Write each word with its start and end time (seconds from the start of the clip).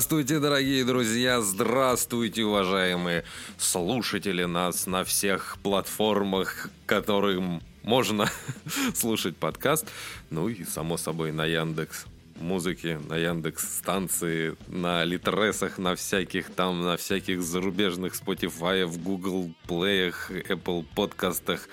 Здравствуйте, 0.00 0.38
дорогие 0.38 0.82
друзья, 0.82 1.42
здравствуйте, 1.42 2.42
уважаемые 2.42 3.22
слушатели 3.58 4.44
нас 4.44 4.86
на 4.86 5.04
всех 5.04 5.58
платформах, 5.62 6.70
которым 6.86 7.62
можно 7.82 8.26
слушать 8.94 9.36
подкаст. 9.36 9.86
Ну 10.30 10.48
и, 10.48 10.64
само 10.64 10.96
собой, 10.96 11.32
на 11.32 11.44
Яндекс 11.44 12.06
музыки, 12.36 12.98
на 13.10 13.18
Яндекс 13.18 13.76
станции, 13.76 14.56
на 14.68 15.04
Литресах, 15.04 15.76
на 15.76 15.96
всяких 15.96 16.48
там, 16.48 16.80
на 16.80 16.96
всяких 16.96 17.42
зарубежных 17.42 18.14
Spotify, 18.14 18.86
в 18.86 19.02
Google 19.02 19.52
Play, 19.68 20.14
Apple 20.48 20.86
подкастах. 20.96 21.68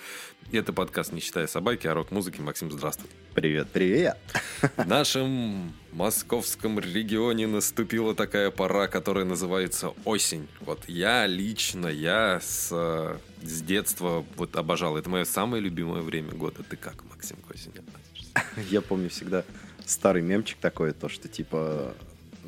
Это 0.52 0.74
подкаст 0.74 1.14
«Не 1.14 1.22
считая 1.22 1.48
собаки», 1.48 1.88
а 1.88 1.94
рок-музыки. 1.94 2.42
Максим, 2.42 2.74
здравствуй. 2.74 3.10
Привет, 3.38 3.68
привет. 3.72 4.18
В 4.78 4.88
нашем 4.88 5.72
московском 5.92 6.80
регионе 6.80 7.46
наступила 7.46 8.16
такая 8.16 8.50
пора, 8.50 8.88
которая 8.88 9.26
называется 9.26 9.94
осень. 10.06 10.48
Вот 10.60 10.80
я 10.88 11.28
лично, 11.28 11.86
я 11.86 12.40
с, 12.42 12.70
с 13.44 13.62
детства 13.62 14.26
вот 14.38 14.56
обожал. 14.56 14.98
Это 14.98 15.12
мое 15.12 15.24
самое 15.24 15.62
любимое 15.62 16.02
время 16.02 16.32
года. 16.32 16.64
Ты 16.68 16.78
как, 16.78 16.96
Максим, 17.12 17.38
к 17.48 17.52
осени 17.54 17.76
относишься? 17.78 18.66
Я 18.72 18.82
помню 18.82 19.12
всегда 19.12 19.44
старый 19.86 20.24
мемчик 20.24 20.58
такой, 20.60 20.94
то, 20.94 21.08
что 21.08 21.28
типа 21.28 21.94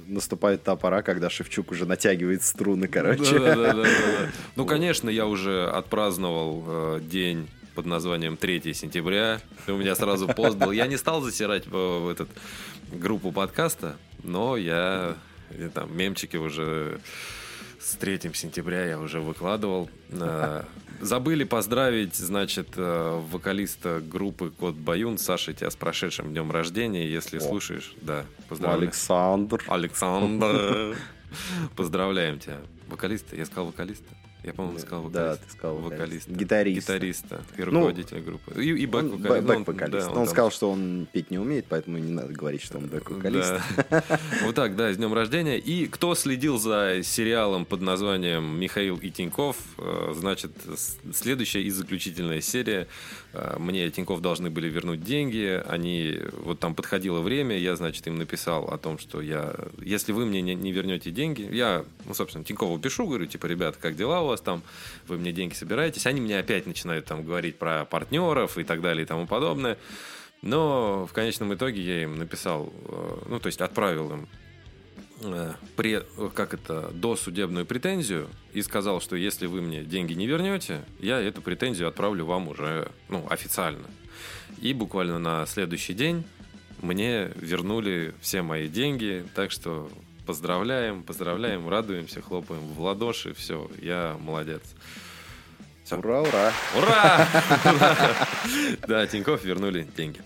наступает 0.07 0.63
та 0.63 0.75
пора, 0.75 1.03
когда 1.03 1.29
Шевчук 1.29 1.69
уже 1.69 1.85
натягивает 1.85 2.41
струны, 2.41 2.87
короче. 2.87 3.37
Да, 3.37 3.55
да, 3.55 3.73
да, 3.73 3.83
да. 3.83 4.29
Ну, 4.55 4.65
конечно, 4.65 5.07
я 5.07 5.27
уже 5.27 5.69
отпраздновал 5.69 6.63
э, 6.65 7.01
день 7.03 7.47
под 7.79 7.85
названием 7.85 8.35
3 8.35 8.73
сентября. 8.73 9.39
У 9.65 9.71
меня 9.71 9.95
сразу 9.95 10.27
пост 10.27 10.57
был. 10.57 10.71
Я 10.71 10.85
не 10.85 10.97
стал 10.97 11.21
засирать 11.21 11.65
в, 11.65 12.09
этот 12.09 12.27
группу 12.91 13.31
подкаста, 13.31 13.95
но 14.21 14.57
я, 14.57 15.15
там 15.73 15.95
мемчики 15.95 16.35
уже 16.35 16.99
с 17.79 17.95
3 17.95 18.31
сентября 18.33 18.83
я 18.85 18.99
уже 18.99 19.21
выкладывал. 19.21 19.89
Э, 20.09 20.63
забыли 20.99 21.45
поздравить, 21.45 22.15
значит, 22.15 22.71
э, 22.75 23.21
вокалиста 23.31 24.01
группы 24.01 24.49
Кот 24.49 24.75
Баюн. 24.75 25.17
Саша, 25.17 25.53
тебя 25.53 25.71
с 25.71 25.77
прошедшим 25.77 26.31
днем 26.31 26.51
рождения. 26.51 27.07
Если 27.07 27.37
О. 27.37 27.39
слушаешь, 27.39 27.93
да, 28.01 28.25
поздравляю. 28.49 28.89
Александр. 28.89 29.63
Александр. 29.69 30.97
Поздравляем 31.77 32.39
тебя. 32.39 32.57
Вокалиста? 32.89 33.37
Я 33.37 33.45
сказал 33.45 33.67
вокалиста? 33.67 34.13
Я, 34.43 34.53
по-моему, 34.53 34.79
сказал 34.79 35.03
вокалист. 35.03 35.41
Да, 35.41 35.45
ты 35.45 35.51
сказал 35.51 35.77
вокалист. 35.77 36.29
Гитарист. 36.29 36.87
Гитариста 36.87 37.41
и 37.57 37.61
руководитель 37.61 38.17
ну, 38.19 38.23
группы. 38.23 38.63
И, 38.63 38.69
и 38.69 38.85
бэк-вокалист. 38.85 39.47
Ну, 39.47 39.63
бэк-вокалист. 39.63 39.91
Да, 39.91 40.05
он, 40.05 40.09
он 40.09 40.13
там... 40.13 40.27
сказал, 40.27 40.51
что 40.51 40.71
он 40.71 41.07
петь 41.11 41.29
не 41.29 41.37
умеет, 41.37 41.65
поэтому 41.67 41.97
не 41.97 42.11
надо 42.11 42.31
говорить, 42.31 42.61
что 42.61 42.77
он 42.77 42.85
бэк-вокалист. 42.85 43.61
Да. 43.89 44.03
Вот 44.43 44.55
так, 44.55 44.77
да, 44.77 44.93
с 44.93 44.97
днем 44.97 45.13
рождения. 45.13 45.57
И 45.57 45.87
кто 45.87 46.15
следил 46.15 46.57
за 46.57 47.01
сериалом 47.03 47.65
под 47.65 47.81
названием 47.81 48.57
«Михаил 48.59 48.95
и 48.97 49.09
Тиньков», 49.09 49.57
э, 49.77 50.13
значит, 50.15 50.51
следующая 51.13 51.63
и 51.63 51.69
заключительная 51.69 52.39
серия. 52.39 52.87
Э, 53.33 53.57
мне 53.59 53.89
Тиньков 53.89 54.21
должны 54.21 54.49
были 54.49 54.69
вернуть 54.69 55.03
деньги. 55.03 55.61
Они, 55.67 56.17
вот 56.31 56.59
там 56.59 56.75
подходило 56.75 57.19
время, 57.19 57.57
я, 57.57 57.75
значит, 57.75 58.07
им 58.07 58.17
написал 58.17 58.69
о 58.69 58.77
том, 58.77 58.99
что 58.99 59.21
я, 59.21 59.53
если 59.81 60.13
вы 60.13 60.25
мне 60.25 60.41
не, 60.41 60.55
не 60.55 60.71
вернете 60.71 61.11
деньги, 61.11 61.47
я, 61.51 61.83
ну, 62.05 62.13
собственно, 62.13 62.45
Тинькову 62.45 62.79
пишу, 62.79 63.05
говорю, 63.05 63.25
типа, 63.25 63.47
ребята, 63.47 63.77
как 63.81 63.97
дела 63.97 64.28
вас 64.29 64.41
там, 64.41 64.63
вы 65.07 65.17
мне 65.17 65.31
деньги 65.31 65.53
собираетесь. 65.53 66.05
Они 66.05 66.21
мне 66.21 66.39
опять 66.39 66.65
начинают 66.65 67.05
там 67.05 67.23
говорить 67.23 67.57
про 67.57 67.85
партнеров 67.85 68.57
и 68.57 68.63
так 68.63 68.81
далее 68.81 69.03
и 69.03 69.07
тому 69.07 69.27
подобное. 69.27 69.77
Но 70.41 71.05
в 71.05 71.13
конечном 71.13 71.53
итоге 71.53 71.81
я 71.81 72.03
им 72.03 72.17
написал, 72.17 72.71
э, 72.85 73.17
ну, 73.27 73.39
то 73.39 73.47
есть 73.47 73.59
отправил 73.59 74.13
им 74.13 74.29
э, 75.21 75.53
пре, 75.75 76.05
как 76.33 76.53
это, 76.53 76.91
досудебную 76.93 77.65
претензию 77.65 78.29
и 78.53 78.61
сказал, 78.61 79.01
что 79.01 79.15
если 79.15 79.47
вы 79.47 79.61
мне 79.61 79.83
деньги 79.83 80.13
не 80.13 80.27
вернете, 80.27 80.85
я 80.99 81.19
эту 81.19 81.41
претензию 81.41 81.89
отправлю 81.89 82.25
вам 82.25 82.47
уже 82.47 82.89
ну, 83.09 83.25
официально. 83.29 83.87
И 84.61 84.73
буквально 84.73 85.19
на 85.19 85.45
следующий 85.45 85.93
день 85.93 86.23
мне 86.81 87.31
вернули 87.35 88.13
все 88.21 88.41
мои 88.41 88.67
деньги, 88.67 89.25
так 89.35 89.51
что 89.51 89.89
поздравляем, 90.29 91.01
поздравляем, 91.01 91.67
радуемся, 91.67 92.21
хлопаем 92.21 92.61
в 92.61 92.79
ладоши, 92.81 93.33
все, 93.33 93.67
я 93.81 94.15
молодец. 94.19 94.61
Все. 95.83 95.97
Ура, 95.97 96.21
ура! 96.21 96.53
Ура! 96.77 97.27
Да, 98.87 99.07
Тиньков 99.07 99.43
вернули 99.43 99.87
деньги. 99.97 100.21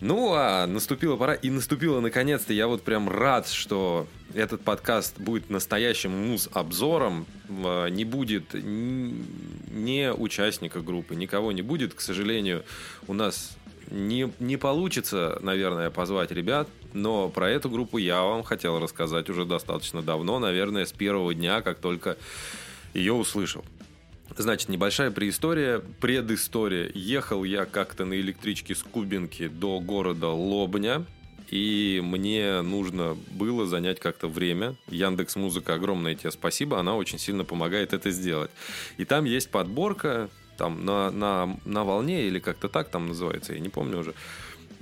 Ну, 0.00 0.34
а 0.34 0.66
наступила 0.66 1.16
пора, 1.16 1.32
и 1.32 1.48
наступила 1.48 2.00
наконец-то. 2.00 2.52
Я 2.52 2.66
вот 2.66 2.82
прям 2.82 3.08
рад, 3.08 3.48
что 3.48 4.06
этот 4.34 4.60
подкаст 4.60 5.18
будет 5.18 5.48
настоящим 5.48 6.10
муз-обзором. 6.10 7.24
А, 7.48 7.86
не 7.86 8.04
будет 8.04 8.52
не 8.52 10.12
участника 10.12 10.82
группы, 10.82 11.14
никого 11.14 11.52
не 11.52 11.62
будет. 11.62 11.94
К 11.94 12.02
сожалению, 12.02 12.64
у 13.08 13.14
нас 13.14 13.56
не, 13.90 14.30
не 14.40 14.58
получится, 14.58 15.38
наверное, 15.40 15.88
позвать 15.88 16.32
ребят, 16.32 16.68
но 16.92 17.28
про 17.28 17.50
эту 17.50 17.70
группу 17.70 17.98
я 17.98 18.22
вам 18.22 18.42
хотел 18.42 18.78
рассказать 18.78 19.28
уже 19.30 19.44
достаточно 19.44 20.02
давно, 20.02 20.38
наверное, 20.38 20.86
с 20.86 20.92
первого 20.92 21.34
дня, 21.34 21.62
как 21.62 21.78
только 21.78 22.16
ее 22.94 23.12
услышал. 23.12 23.64
Значит, 24.36 24.68
небольшая 24.68 25.10
преистория, 25.10 25.80
предыстория. 26.00 26.90
Ехал 26.94 27.44
я 27.44 27.66
как-то 27.66 28.04
на 28.04 28.14
электричке 28.14 28.74
с 28.74 28.82
Кубинки 28.82 29.48
до 29.48 29.78
города 29.80 30.28
Лобня, 30.28 31.04
и 31.50 32.00
мне 32.02 32.62
нужно 32.62 33.16
было 33.32 33.66
занять 33.66 34.00
как-то 34.00 34.28
время. 34.28 34.74
Яндекс 34.88 35.36
Музыка, 35.36 35.74
огромное 35.74 36.14
тебе 36.14 36.30
спасибо, 36.30 36.80
она 36.80 36.96
очень 36.96 37.18
сильно 37.18 37.44
помогает 37.44 37.92
это 37.92 38.10
сделать. 38.10 38.50
И 38.96 39.04
там 39.04 39.26
есть 39.26 39.50
подборка 39.50 40.30
там 40.56 40.84
на, 40.84 41.10
на, 41.10 41.58
на 41.64 41.84
волне 41.84 42.26
или 42.26 42.38
как-то 42.38 42.68
так 42.68 42.88
там 42.88 43.08
называется, 43.08 43.52
я 43.52 43.60
не 43.60 43.68
помню 43.68 43.98
уже. 43.98 44.14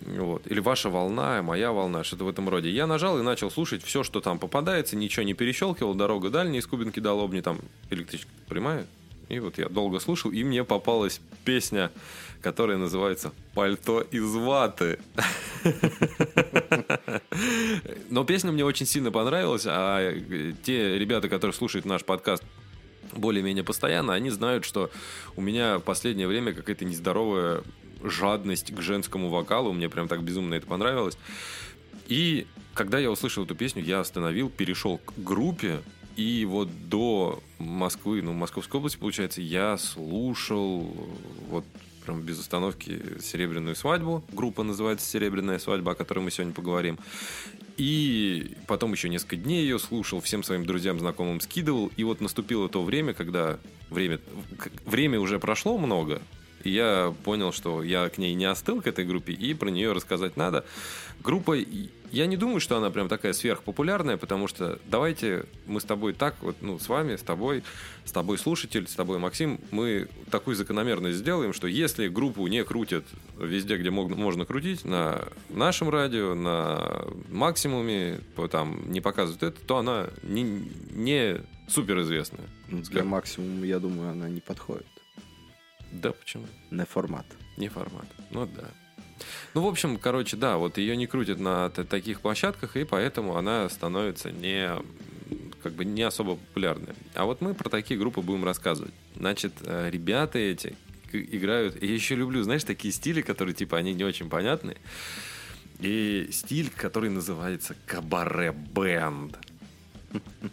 Вот. 0.06 0.47
Или 0.47 0.61
ваша 0.61 0.88
волна, 0.88 1.42
моя 1.42 1.72
волна, 1.72 2.04
что-то 2.04 2.25
в 2.25 2.28
этом 2.28 2.48
роде. 2.48 2.71
Я 2.71 2.86
нажал 2.86 3.19
и 3.19 3.22
начал 3.22 3.51
слушать 3.51 3.83
все, 3.83 4.03
что 4.03 4.21
там 4.21 4.39
попадается, 4.39 4.97
ничего 4.97 5.25
не 5.25 5.34
перещелкивал, 5.34 5.95
дорога 5.95 6.30
дальняя 6.30 6.60
из 6.60 6.66
Кубинки 6.66 7.01
до 7.01 7.13
Лобни, 7.13 7.41
там 7.41 7.59
электричка 7.91 8.30
прямая. 8.48 8.86
И 9.28 9.39
вот 9.39 9.59
я 9.59 9.69
долго 9.69 10.01
слушал, 10.01 10.33
и 10.33 10.42
мне 10.42 10.65
попалась 10.65 11.21
песня, 11.45 11.92
которая 12.41 12.78
называется 12.78 13.33
«Пальто 13.54 14.01
из 14.01 14.34
ваты». 14.34 14.98
Но 18.10 18.25
песня 18.25 18.51
мне 18.51 18.65
очень 18.65 18.86
сильно 18.86 19.13
понравилась, 19.13 19.66
а 19.69 20.13
те 20.65 20.98
ребята, 20.98 21.28
которые 21.28 21.54
слушают 21.54 21.84
наш 21.86 22.04
подкаст 22.04 22.42
более-менее 23.13 23.63
постоянно, 23.63 24.15
они 24.15 24.30
знают, 24.30 24.65
что 24.65 24.91
у 25.36 25.41
меня 25.41 25.78
в 25.78 25.83
последнее 25.83 26.27
время 26.27 26.53
какая-то 26.53 26.84
нездоровая 26.84 27.63
жадность 28.03 28.75
к 28.75 28.81
женскому 28.81 29.29
вокалу. 29.29 29.73
Мне 29.73 29.89
прям 29.89 30.09
так 30.09 30.23
безумно 30.23 30.55
это 30.55 30.67
понравилось. 30.67 31.19
И 32.09 32.47
когда 32.75 32.99
я 32.99 33.11
услышал 33.11 33.45
эту 33.45 33.55
песню, 33.55 33.83
я 33.83 34.01
остановил, 34.01 34.51
перешел 34.51 34.99
к 34.99 35.13
группе, 35.17 35.81
и 36.17 36.45
вот 36.45 36.69
до 36.89 37.43
Москвы, 37.59 38.21
ну, 38.21 38.33
Московской 38.33 38.79
области, 38.79 38.99
получается, 38.99 39.41
я 39.41 39.79
слушал 39.79 40.95
вот 41.49 41.65
прям 42.05 42.23
без 42.23 42.41
остановки 42.41 43.01
«Серебряную 43.21 43.77
свадьбу». 43.77 44.25
Группа 44.33 44.63
называется 44.63 45.07
«Серебряная 45.07 45.59
свадьба», 45.59 45.93
о 45.93 45.95
которой 45.95 46.21
мы 46.21 46.31
сегодня 46.31 46.53
поговорим. 46.53 46.99
И 47.77 48.57
потом 48.67 48.93
еще 48.93 49.09
несколько 49.09 49.37
дней 49.37 49.63
ее 49.63 49.79
слушал, 49.79 50.21
всем 50.21 50.43
своим 50.43 50.67
друзьям, 50.67 50.99
знакомым 50.99 51.41
скидывал. 51.41 51.91
И 51.97 52.05
вот 52.05 52.21
наступило 52.21 52.69
то 52.69 52.83
время, 52.83 53.15
когда 53.15 53.59
время, 53.89 54.21
время 54.85 55.21
уже 55.21 55.39
прошло 55.39 55.79
много, 55.79 56.21
И 56.65 56.71
я 56.71 57.15
понял, 57.24 57.53
что 57.53 57.83
я 57.83 58.09
к 58.09 58.18
ней 58.18 58.34
не 58.34 58.45
остыл, 58.45 58.80
к 58.83 58.86
этой 58.86 59.04
группе, 59.04 59.33
и 59.33 59.54
про 59.54 59.71
нее 59.71 59.92
рассказать 59.92 60.36
надо. 60.36 60.65
Группа, 61.22 61.54
я 62.10 62.27
не 62.27 62.36
думаю, 62.36 62.60
что 62.60 62.77
она 62.77 62.91
прям 62.91 63.09
такая 63.09 63.33
сверхпопулярная, 63.33 64.16
потому 64.16 64.48
что 64.48 64.78
давайте 64.86 65.45
мы 65.66 65.80
с 65.80 65.84
тобой 65.84 66.12
так, 66.12 66.34
вот, 66.41 66.57
ну, 66.60 66.78
с 66.78 66.89
вами, 66.89 67.16
с 67.16 67.22
тобой, 67.22 67.62
с 68.04 68.12
тобой 68.12 68.39
слушатель, 68.39 68.89
с 68.89 68.95
тобой 68.95 69.18
Максим, 69.18 69.60
мы 69.71 70.09
такую 70.30 70.57
закономерность 70.57 71.18
сделаем, 71.18 71.53
что 71.53 71.66
если 71.66 72.09
группу 72.09 72.47
не 72.47 72.65
крутят 72.65 73.04
везде, 73.39 73.77
где 73.77 73.91
мог, 73.91 74.10
можно 74.16 74.45
крутить, 74.45 74.84
на 74.84 75.28
нашем 75.51 75.91
радио, 75.91 76.34
на 76.34 77.04
максимуме, 77.28 78.21
там 78.51 78.91
не 78.91 79.01
показывают 79.01 79.42
это, 79.42 79.66
то 79.66 79.78
она 79.78 80.09
не, 80.22 80.68
не 80.92 81.42
суперизвестная. 81.68 82.47
Для 82.68 83.04
максимума, 83.04 83.66
я 83.66 83.78
думаю, 83.78 84.10
она 84.10 84.28
не 84.28 84.41
подходит. 84.41 84.86
Да, 85.92 86.13
почему? 86.13 86.47
Не 86.71 86.84
формат. 86.84 87.27
Не 87.57 87.69
формат. 87.69 88.07
Ну 88.31 88.47
да. 88.47 88.69
Ну, 89.54 89.63
в 89.63 89.66
общем, 89.66 89.98
короче, 89.98 90.37
да, 90.37 90.57
вот 90.57 90.78
ее 90.78 90.97
не 90.97 91.07
крутят 91.07 91.39
на 91.41 91.69
таких 91.71 92.21
площадках, 92.21 92.77
и 92.77 92.84
поэтому 92.84 93.37
она 93.37 93.69
становится 93.69 94.31
не 94.31 94.71
как 95.63 95.75
бы 95.75 95.84
не 95.84 96.03
особо 96.03 96.37
популярной. 96.37 96.95
А 97.15 97.25
вот 97.25 97.41
мы 97.41 97.54
про 97.54 97.69
такие 97.69 97.98
группы 97.98 98.22
будем 98.22 98.45
рассказывать. 98.45 98.95
Значит, 99.16 99.53
э, 99.63 99.91
ребята 99.91 100.39
эти 100.39 100.75
играют... 101.13 101.83
Я 101.83 101.92
еще 101.92 102.15
люблю, 102.15 102.42
знаешь, 102.42 102.65
такие 102.65 102.92
стили, 102.92 103.21
которые, 103.21 103.54
типа, 103.54 103.77
они 103.77 103.92
не 103.92 104.04
очень 104.04 104.31
понятны. 104.31 104.77
И 105.78 106.28
стиль, 106.33 106.71
который 106.71 107.10
называется 107.10 107.75
кабаре-бенд. 107.87 109.37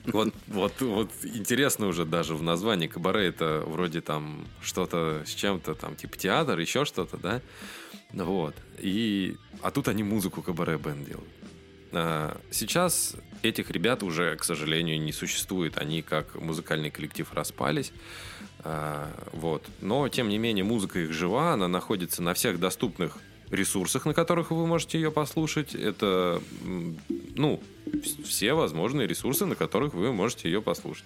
Вот, 0.06 0.34
вот, 0.48 0.82
вот 0.82 1.12
интересно 1.24 1.88
уже 1.88 2.06
даже 2.06 2.36
в 2.36 2.44
названии 2.44 2.88
кабаре 2.88 3.28
это 3.28 3.64
вроде 3.66 4.02
там 4.02 4.48
что-то 4.62 5.24
с 5.26 5.34
чем-то 5.34 5.74
там 5.76 5.96
типа 5.96 6.18
театр, 6.18 6.60
еще 6.60 6.86
что-то, 6.86 7.18
да? 7.18 7.42
Вот. 8.14 8.56
И, 8.80 9.36
а 9.62 9.72
тут 9.72 9.88
они 9.88 10.04
музыку 10.04 10.42
кабаре-бенд 10.42 11.06
делают. 11.06 11.30
А, 11.92 12.40
сейчас 12.52 13.16
этих 13.42 13.72
ребят 13.72 14.04
уже, 14.04 14.36
к 14.36 14.44
сожалению, 14.44 15.00
не 15.02 15.12
существует. 15.12 15.78
Они 15.78 16.02
как 16.02 16.36
музыкальный 16.36 16.92
коллектив 16.92 17.32
распались. 17.34 17.92
А, 18.60 19.12
вот. 19.34 19.66
Но, 19.82 20.08
тем 20.10 20.30
не 20.30 20.38
менее, 20.38 20.64
музыка 20.64 21.00
их 21.00 21.14
жива, 21.14 21.54
она 21.54 21.68
находится 21.68 22.22
на 22.22 22.34
всех 22.34 22.60
доступных 22.60 23.18
ресурсах, 23.54 24.06
на 24.06 24.14
которых 24.14 24.52
вы 24.52 24.68
можете 24.68 25.00
ее 25.00 25.12
послушать. 25.12 25.76
Это, 25.76 26.42
ну, 27.36 27.62
все 28.26 28.54
возможные 28.54 29.08
ресурсы, 29.08 29.46
на 29.46 29.56
которых 29.56 29.94
вы 29.94 30.12
можете 30.12 30.50
ее 30.50 30.62
послушать. 30.62 31.06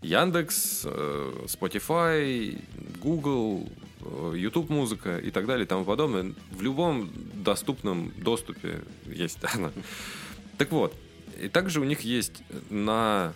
Яндекс, 0.00 0.82
э, 0.84 1.46
Spotify, 1.46 2.58
Google, 3.00 3.68
э, 4.00 4.34
YouTube 4.36 4.70
музыка 4.70 5.18
и 5.18 5.30
так 5.30 5.46
далее 5.46 5.64
и 5.64 5.68
тому 5.68 5.84
подобное. 5.84 6.34
В 6.50 6.62
любом 6.62 7.10
доступном 7.34 8.12
доступе 8.16 8.80
есть 9.06 9.38
она. 9.54 9.72
Так 10.58 10.72
вот, 10.72 10.94
и 11.40 11.48
также 11.48 11.80
у 11.80 11.84
них 11.84 12.00
есть 12.00 12.42
на 12.70 13.34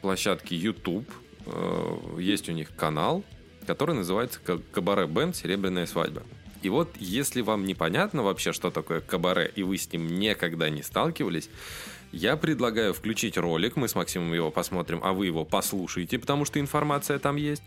площадке 0.00 0.56
YouTube, 0.56 1.08
э, 1.46 1.96
есть 2.18 2.48
у 2.48 2.52
них 2.52 2.74
канал, 2.74 3.24
который 3.66 3.94
называется 3.94 4.40
Кабаре 4.40 5.06
Бенд 5.06 5.36
Серебряная 5.36 5.86
свадьба. 5.86 6.22
И 6.62 6.68
вот, 6.68 6.88
если 6.98 7.40
вам 7.40 7.64
непонятно 7.64 8.22
вообще, 8.22 8.52
что 8.52 8.70
такое 8.70 9.00
кабаре, 9.00 9.50
и 9.54 9.62
вы 9.62 9.76
с 9.76 9.92
ним 9.92 10.18
никогда 10.18 10.70
не 10.70 10.82
сталкивались, 10.82 11.50
я 12.12 12.36
предлагаю 12.36 12.94
включить 12.94 13.36
ролик, 13.36 13.76
мы 13.76 13.88
с 13.88 13.94
Максимом 13.94 14.32
его 14.32 14.50
посмотрим, 14.50 15.00
а 15.02 15.12
вы 15.12 15.26
его 15.26 15.44
послушаете, 15.44 16.18
потому 16.18 16.44
что 16.44 16.60
информация 16.60 17.18
там 17.18 17.36
есть. 17.36 17.62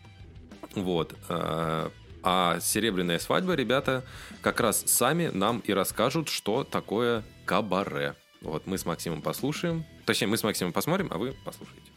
Вот. 0.75 1.15
Э, 1.29 1.89
а 2.23 2.59
«Серебряная 2.59 3.19
свадьба» 3.19 3.53
ребята 3.53 4.03
как 4.41 4.59
раз 4.59 4.83
сами 4.85 5.29
нам 5.33 5.59
и 5.59 5.73
расскажут, 5.73 6.29
что 6.29 6.63
такое 6.63 7.23
кабаре. 7.45 8.15
Вот 8.41 8.67
мы 8.67 8.77
с 8.77 8.85
Максимом 8.85 9.21
послушаем. 9.21 9.85
Точнее, 10.05 10.27
мы 10.27 10.37
с 10.37 10.43
Максимом 10.43 10.73
посмотрим, 10.73 11.07
а 11.11 11.17
вы 11.17 11.35
послушаете. 11.43 11.94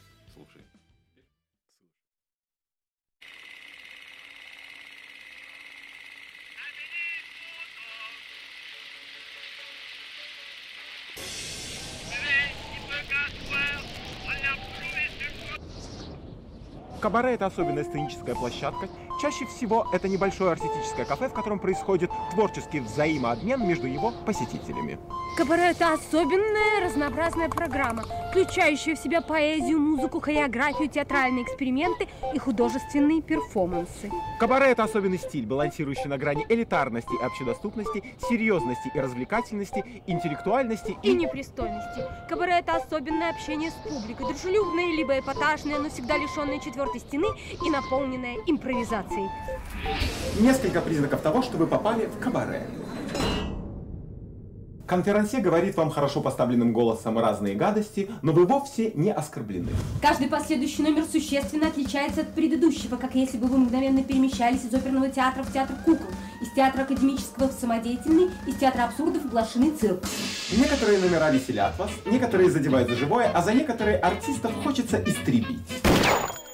Кабаре– 17.01 17.35
это 17.35 17.47
особенная 17.47 17.85
сценическая 17.85 18.35
площадка. 18.35 18.89
Чаще 19.21 19.47
всего 19.47 19.87
это 19.93 20.09
небольшое 20.09 20.53
артистическое 20.53 21.05
кафе, 21.05 21.29
в 21.29 21.33
котором 21.33 21.59
происходит 21.59 22.11
творческий 22.33 22.81
взаимообмен 22.81 23.67
между 23.67 23.87
его 23.87 24.13
посетителями. 24.27 24.99
Кабаре– 25.37 25.63
это 25.71 25.93
особенная 25.93 26.85
разнообразная 26.85 27.49
программа, 27.49 28.05
включающая 28.31 28.97
в 28.97 28.99
себя 28.99 29.21
поэзию, 29.21 29.79
музыку, 29.81 30.21
хореографию, 30.21 30.89
театральные 30.89 31.45
эксперименты 31.45 32.09
и 32.35 32.39
художественные 32.39 33.23
перформансы. 33.23 34.11
Кабаре– 34.41 34.67
это 34.73 34.85
особенный 34.85 35.19
стиль, 35.19 35.47
балансирующий 35.47 36.07
на 36.07 36.19
грани 36.19 36.45
элитарности 36.49 37.13
и 37.21 37.25
общедоступности, 37.25 38.03
серьезности 38.29 38.91
и 38.93 38.99
развлекательности, 38.99 40.03
интеллектуальности 40.07 40.97
и... 41.03 41.11
и 41.11 41.15
непристойности. 41.15 42.05
Кабаре– 42.29 42.59
это 42.59 42.77
особенное 42.77 43.31
общение 43.31 43.71
с 43.71 43.75
публикой, 43.75 44.27
дружелюбное, 44.27 44.97
либо 44.97 45.19
эпатажное, 45.19 45.79
но 45.79 45.89
всегда 45.89 46.17
лишенное 46.17 46.59
четвертой 46.59 46.88
стены 46.97 47.27
и 47.65 47.71
наполненное 47.71 48.37
импровизацией. 48.47 49.29
Несколько 50.41 50.81
признаков 50.81 51.21
того, 51.21 51.43
что 51.43 51.57
вы 51.57 51.67
попали 51.67 52.07
в 52.07 52.19
кабаре. 52.19 52.67
Конферансье 54.89 55.41
говорит 55.41 55.77
вам 55.77 55.91
хорошо 55.91 56.23
поставленным 56.23 56.73
голосом 56.73 57.19
разные 57.19 57.55
гадости, 57.55 58.11
но 58.23 58.33
вы 58.33 58.47
вовсе 58.47 58.93
не 58.95 59.13
оскорблены. 59.13 59.69
Каждый 60.01 60.29
последующий 60.29 60.83
номер 60.83 61.05
существенно 61.05 61.69
отличается 61.69 62.23
от 62.23 62.35
предыдущего, 62.35 62.97
как 62.97 63.15
если 63.15 63.37
бы 63.37 63.49
вы 63.49 63.59
мгновенно 63.59 64.03
перемещались 64.03 64.65
из 64.65 64.73
оперного 64.73 65.11
театра 65.11 65.43
в 65.43 65.53
театр 65.53 65.77
кукол, 65.85 66.07
из 66.41 66.51
театра 66.53 66.83
академического 66.83 67.49
в 67.49 67.53
самодеятельный, 67.53 68.31
из 68.47 68.55
театра 68.57 68.85
абсурдов 68.85 69.25
в 69.25 69.29
глашенный 69.29 69.73
цирк. 69.73 70.03
Некоторые 70.57 70.99
номера 71.01 71.31
веселят 71.31 71.79
вас, 71.79 71.91
некоторые 72.07 72.51
задевают 72.51 72.89
за 72.89 72.97
живое, 72.97 73.31
а 73.31 73.43
за 73.43 73.53
некоторые 73.53 73.99
артистов 73.99 74.53
хочется 74.65 74.97
истребить. 75.05 75.59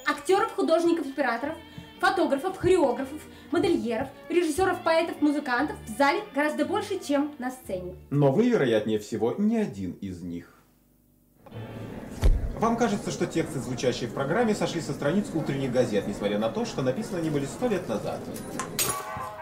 Актеров, 0.07 0.53
художников, 0.55 1.07
операторов, 1.07 1.57
фотографов, 2.01 2.59
хореографов, 2.59 3.21
модельеров, 3.51 4.09
режиссеров, 4.29 4.83
поэтов, 4.83 5.21
музыкантов 5.21 5.77
в 5.87 5.97
зале 5.97 6.21
гораздо 6.35 6.65
больше, 6.65 6.99
чем 6.99 7.35
на 7.39 7.51
сцене. 7.51 7.95
Но 8.11 8.31
вы, 8.31 8.51
вероятнее 8.51 8.99
всего, 8.99 9.35
не 9.39 9.57
один 9.57 9.93
из 10.01 10.21
них. 10.23 10.51
Вам 12.59 12.77
кажется, 12.77 13.11
что 13.11 13.27
тексты, 13.27 13.59
звучащие 13.59 14.09
в 14.09 14.15
программе, 14.15 14.55
сошли 14.55 14.81
со 14.81 14.93
страниц 14.93 15.27
утренних 15.35 15.73
газет, 15.73 16.07
несмотря 16.07 16.39
на 16.39 16.51
то, 16.51 16.65
что 16.65 16.83
написаны 16.83 17.19
они 17.19 17.31
были 17.31 17.47
сто 17.47 17.67
лет 17.69 17.89
назад. 17.89 18.21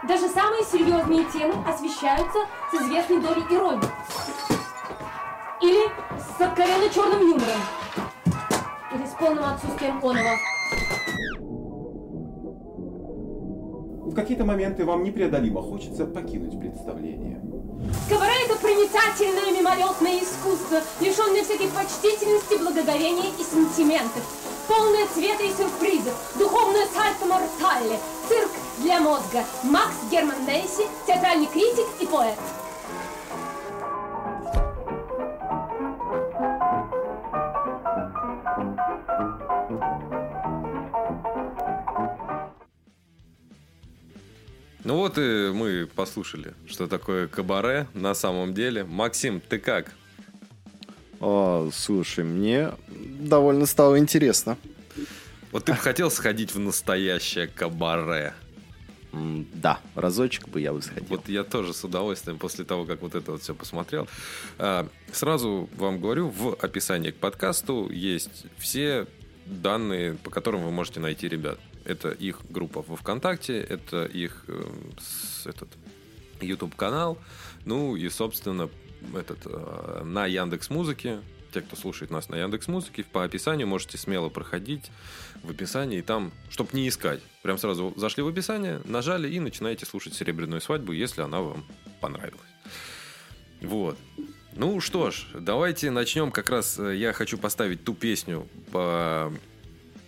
Даже 0.07 0.27
самые 0.27 0.63
серьезные 0.63 1.25
темы 1.31 1.53
освещаются 1.67 2.39
с 2.71 2.81
известной 2.81 3.21
долей 3.21 3.43
иронии. 3.49 3.87
Или 5.61 5.87
с 6.19 6.41
откровенно 6.41 6.89
черным 6.89 7.21
юмором. 7.21 8.12
Полным 9.23 9.45
отсутствием 9.45 10.03
оного. 10.03 10.37
В 14.11 14.13
какие-то 14.13 14.43
моменты 14.43 14.83
вам 14.83 15.01
непреодолимо 15.05 15.61
хочется 15.61 16.05
покинуть 16.05 16.59
представление. 16.59 17.41
Кабаре– 18.09 18.33
это 18.45 18.59
проницательное 18.59 19.57
мимолетное 19.57 20.19
искусство, 20.19 20.81
лишенное 20.99 21.41
всякой 21.41 21.69
почтительности, 21.69 22.59
благоговения 22.59 23.31
и 23.39 23.43
сантиментов. 23.43 24.23
Полное 24.67 25.07
цвета 25.13 25.43
и 25.43 25.53
сюрпризов, 25.53 26.35
духовное 26.37 26.85
сальто 26.87 27.25
мортале, 27.25 27.97
цирк 28.27 28.51
для 28.79 28.99
мозга. 28.99 29.45
Макс 29.63 29.95
Герман 30.11 30.45
Нейси, 30.45 30.83
театральный 31.07 31.47
критик 31.47 31.87
и 32.01 32.05
поэт. 32.05 32.37
Ну 44.83 44.97
вот 44.97 45.17
и 45.17 45.51
мы 45.53 45.87
послушали, 45.87 46.53
что 46.67 46.87
такое 46.87 47.27
кабаре 47.27 47.87
на 47.93 48.13
самом 48.13 48.53
деле. 48.53 48.83
Максим, 48.83 49.39
ты 49.39 49.57
как? 49.57 49.93
О, 51.21 51.69
слушай, 51.73 52.25
мне 52.25 52.71
довольно 52.89 53.65
стало 53.65 53.97
интересно. 53.97 54.57
Вот 55.53 55.65
ты 55.65 55.71
бы 55.71 55.77
хотел 55.77 56.11
сходить 56.11 56.53
в 56.53 56.59
настоящее 56.59 57.47
кабаре? 57.47 58.33
Да, 59.13 59.79
разочек 59.95 60.49
бы 60.49 60.59
я 60.59 60.73
бы 60.73 60.81
сходил. 60.81 61.05
Вот 61.07 61.29
я 61.29 61.43
тоже 61.43 61.73
с 61.73 61.83
удовольствием 61.83 62.37
после 62.37 62.65
того, 62.65 62.83
как 62.83 63.01
вот 63.03 63.15
это 63.15 63.31
вот 63.31 63.43
все 63.43 63.53
посмотрел. 63.53 64.07
А, 64.57 64.87
сразу 65.11 65.69
вам 65.77 66.01
говорю, 66.01 66.29
в 66.29 66.55
описании 66.55 67.11
к 67.11 67.17
подкасту 67.17 67.89
есть 67.91 68.47
все 68.57 69.05
данные, 69.45 70.15
по 70.15 70.31
которым 70.31 70.63
вы 70.63 70.71
можете 70.71 70.99
найти 70.99 71.29
ребят. 71.29 71.59
Это 71.85 72.11
их 72.11 72.39
группа 72.49 72.81
во 72.81 72.95
ВКонтакте, 72.95 73.59
это 73.59 74.05
их 74.05 74.45
э, 74.47 74.63
этот 75.45 75.69
YouTube-канал, 76.41 77.17
ну 77.65 77.95
и, 77.95 78.09
собственно, 78.09 78.69
этот, 79.13 79.39
э, 79.45 80.01
на 80.03 80.25
Яндекс 80.25 80.69
Музыке. 80.69 81.19
Те, 81.53 81.61
кто 81.61 81.75
слушает 81.75 82.09
нас 82.09 82.29
на 82.29 82.35
Яндекс 82.35 82.67
Музыке, 82.67 83.03
по 83.03 83.23
описанию 83.23 83.67
можете 83.67 83.97
смело 83.97 84.29
проходить 84.29 84.89
в 85.43 85.51
описании, 85.51 85.99
и 85.99 86.01
там, 86.01 86.31
чтобы 86.49 86.71
не 86.73 86.87
искать, 86.87 87.21
прям 87.43 87.59
сразу 87.59 87.93
зашли 87.95 88.23
в 88.23 88.27
описание, 88.27 88.81
нажали 88.85 89.29
и 89.29 89.39
начинаете 89.39 89.85
слушать 89.85 90.15
«Серебряную 90.15 90.61
свадьбу», 90.61 90.93
если 90.93 91.21
она 91.21 91.41
вам 91.41 91.63
понравилась. 92.01 92.39
Вот. 93.61 93.97
Ну 94.55 94.79
что 94.81 95.11
ж, 95.11 95.25
давайте 95.33 95.89
начнем. 95.89 96.31
Как 96.31 96.49
раз 96.49 96.77
э, 96.77 96.95
я 96.95 97.13
хочу 97.13 97.37
поставить 97.37 97.83
ту 97.83 97.93
песню, 97.93 98.47
по... 98.71 99.31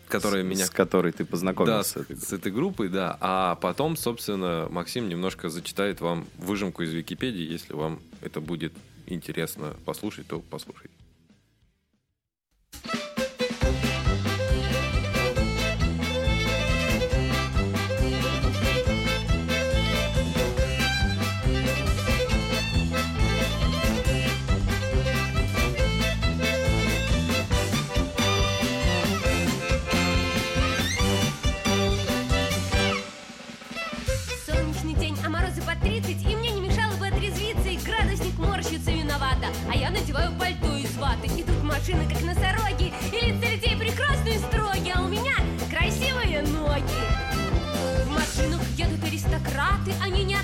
которая 0.08 0.44
с, 0.44 0.46
меня 0.46 0.66
с 0.66 0.70
которой 0.70 1.12
ты 1.12 1.24
да, 1.24 1.32
познакомился. 1.32 2.06
с, 2.10 2.28
с 2.30 2.34
этой 2.34 2.52
группой, 2.52 2.90
да. 2.90 3.18
А 3.22 3.56
потом, 3.56 3.98
собственно, 3.98 4.68
Максим 4.70 5.10
немножко 5.10 5.50
зачитает 5.50 6.02
вам 6.02 6.28
выжимку 6.38 6.84
из 6.84 6.92
Википедии. 6.92 7.52
Если 7.52 7.74
вам 7.74 8.00
это 8.22 8.42
будет 8.42 8.74
интересно 9.08 9.76
послушать, 9.86 10.28
то 10.28 10.40
послушайте. 10.40 10.94
Машины, 41.86 42.08
как 42.12 42.22
носороги 42.24 42.94
И 43.12 43.26
лица 43.26 43.52
людей 43.52 43.78
прекрасные 43.78 44.36
и 44.36 44.40
строги 44.40 44.92
А 44.96 45.02
у 45.02 45.08
меня 45.08 45.36
красивые 45.70 46.42
ноги. 46.42 46.84
В 48.06 48.10
машинах 48.10 48.62
едут 48.76 49.04
аристократы 49.04 49.94
Они 50.02 50.24
не 50.24 50.35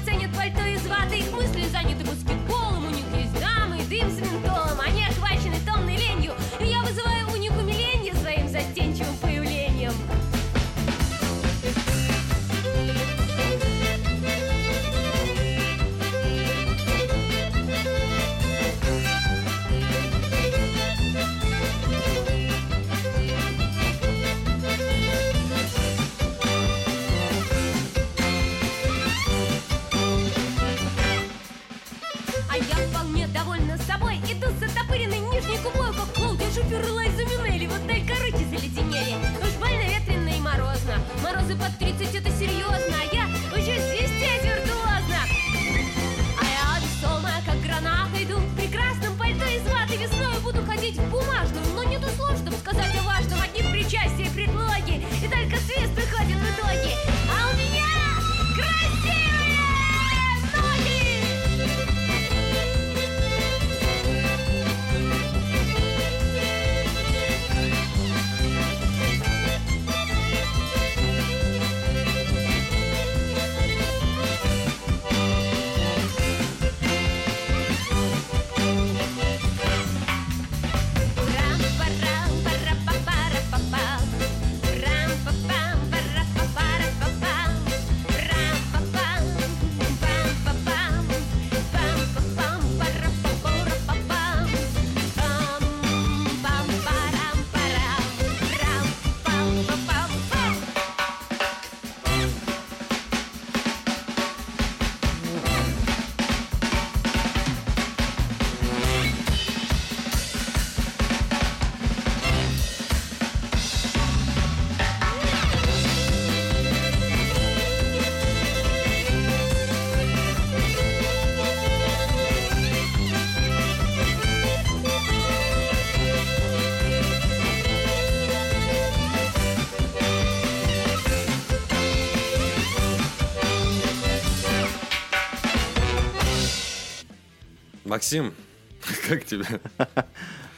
Максим, 137.91 138.33
как 139.09 139.25
тебе? 139.25 139.45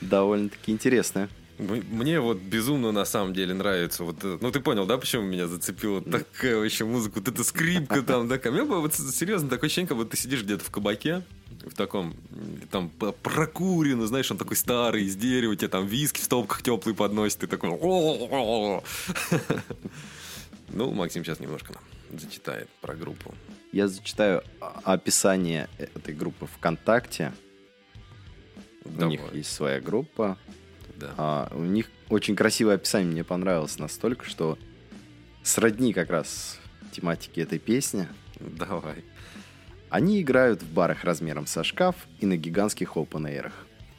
Довольно-таки 0.01 0.71
интересная. 0.71 1.29
М- 1.57 1.83
Мне 1.89 2.19
вот 2.19 2.37
безумно 2.37 2.91
на 2.91 3.05
самом 3.05 3.33
деле 3.33 3.55
нравится. 3.55 4.03
Вот, 4.03 4.17
ну, 4.23 4.51
ты 4.51 4.59
понял, 4.59 4.85
да, 4.85 4.99
почему 4.99 5.23
меня 5.23 5.47
зацепила 5.47 6.03
такая 6.03 6.57
вообще 6.57 6.85
музыка? 6.85 7.17
Вот 7.17 7.27
эта 7.27 7.43
скрипка 7.43 8.01
там, 8.07 8.27
да. 8.27 8.37
Было 8.37 8.81
вот 8.81 8.93
серьезно 8.93 9.49
такое 9.49 9.65
ощущение, 9.67 9.87
как 9.87 9.97
будто 9.97 10.11
ты 10.11 10.17
сидишь 10.17 10.43
где-то 10.43 10.63
в 10.63 10.69
кабаке, 10.69 11.23
в 11.65 11.73
таком, 11.73 12.15
там, 12.69 12.91
прокурено, 12.91 14.05
знаешь, 14.05 14.29
он 14.29 14.37
такой 14.37 14.55
старый, 14.55 15.05
из 15.05 15.15
дерева, 15.15 15.55
тебе 15.55 15.69
там 15.69 15.87
виски 15.87 16.21
в 16.21 16.25
стопках 16.25 16.61
теплый 16.61 16.93
подносит, 16.93 17.39
ты 17.39 17.47
такой... 17.47 17.71
Ну, 20.69 20.91
Максим 20.91 21.23
сейчас 21.25 21.39
немножко 21.39 21.73
нам 21.73 22.19
зачитает 22.19 22.69
про 22.81 22.93
группу. 22.93 23.33
Я 23.73 23.87
зачитаю 23.87 24.43
описание 24.83 25.67
этой 25.79 26.13
группы 26.13 26.45
ВКонтакте. 26.45 27.33
У 28.85 28.89
Давай. 28.89 29.09
них 29.09 29.21
есть 29.33 29.51
своя 29.51 29.81
группа. 29.81 30.37
Да. 30.95 31.13
А, 31.17 31.51
у 31.55 31.63
них 31.63 31.89
очень 32.07 32.35
красивое 32.35 32.75
описание 32.75 33.11
мне 33.11 33.23
понравилось 33.23 33.79
настолько, 33.79 34.25
что 34.25 34.59
сродни 35.41 35.91
как 35.91 36.11
раз 36.11 36.59
тематике 36.91 37.41
этой 37.41 37.57
песни. 37.57 38.07
Давай. 38.39 39.03
Они 39.89 40.21
играют 40.21 40.61
в 40.61 40.71
барах 40.71 41.03
размером 41.03 41.47
со 41.47 41.63
шкаф 41.63 41.95
и 42.19 42.27
на 42.27 42.37
гигантских 42.37 42.95
open 42.95 43.51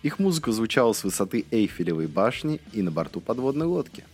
Их 0.04 0.20
музыка 0.20 0.52
звучала 0.52 0.92
с 0.92 1.02
высоты 1.02 1.46
Эйфелевой 1.50 2.06
башни 2.06 2.60
и 2.72 2.80
на 2.80 2.92
борту 2.92 3.20
подводной 3.20 3.66
лодки. 3.66 4.04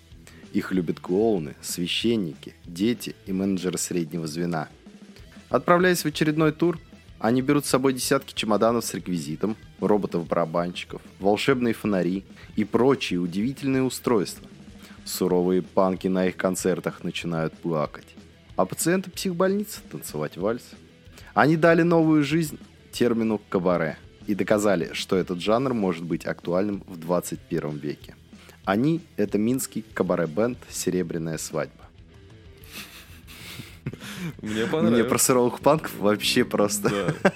Их 0.54 0.72
любят 0.72 1.00
клоуны, 1.00 1.54
священники, 1.60 2.54
дети 2.64 3.14
и 3.26 3.32
менеджеры 3.32 3.76
среднего 3.76 4.26
звена. 4.26 4.70
Отправляясь 5.50 6.02
в 6.04 6.06
очередной 6.06 6.52
тур, 6.52 6.78
они 7.18 7.42
берут 7.42 7.66
с 7.66 7.68
собой 7.68 7.92
десятки 7.92 8.32
чемоданов 8.34 8.84
с 8.84 8.94
реквизитом, 8.94 9.56
роботов-барабанщиков, 9.80 11.02
волшебные 11.18 11.74
фонари 11.74 12.24
и 12.56 12.64
прочие 12.64 13.18
удивительные 13.18 13.82
устройства. 13.82 14.48
Суровые 15.04 15.62
панки 15.62 16.06
на 16.06 16.26
их 16.26 16.36
концертах 16.36 17.02
начинают 17.02 17.52
плакать, 17.52 18.06
а 18.56 18.64
пациенты 18.64 19.10
психбольницы 19.10 19.80
танцевать 19.90 20.36
вальс. 20.36 20.62
Они 21.34 21.56
дали 21.56 21.82
новую 21.82 22.22
жизнь 22.22 22.58
термину 22.92 23.40
«кабаре» 23.48 23.98
и 24.26 24.34
доказали, 24.34 24.90
что 24.92 25.16
этот 25.16 25.40
жанр 25.40 25.74
может 25.74 26.04
быть 26.04 26.26
актуальным 26.26 26.84
в 26.86 26.98
21 26.98 27.76
веке. 27.76 28.14
Они– 28.64 29.00
это 29.16 29.36
минский 29.36 29.84
кабаре-бенд 29.94 30.58
«Серебряная 30.68 31.38
свадьба». 31.38 31.79
Мне 34.42 34.52
Мне 34.54 34.66
понравилось. 34.66 35.08
про 35.08 35.18
сыровых 35.18 35.60
панков 35.60 35.94
вообще 35.98 36.44
просто... 36.44 37.14
Да. 37.22 37.32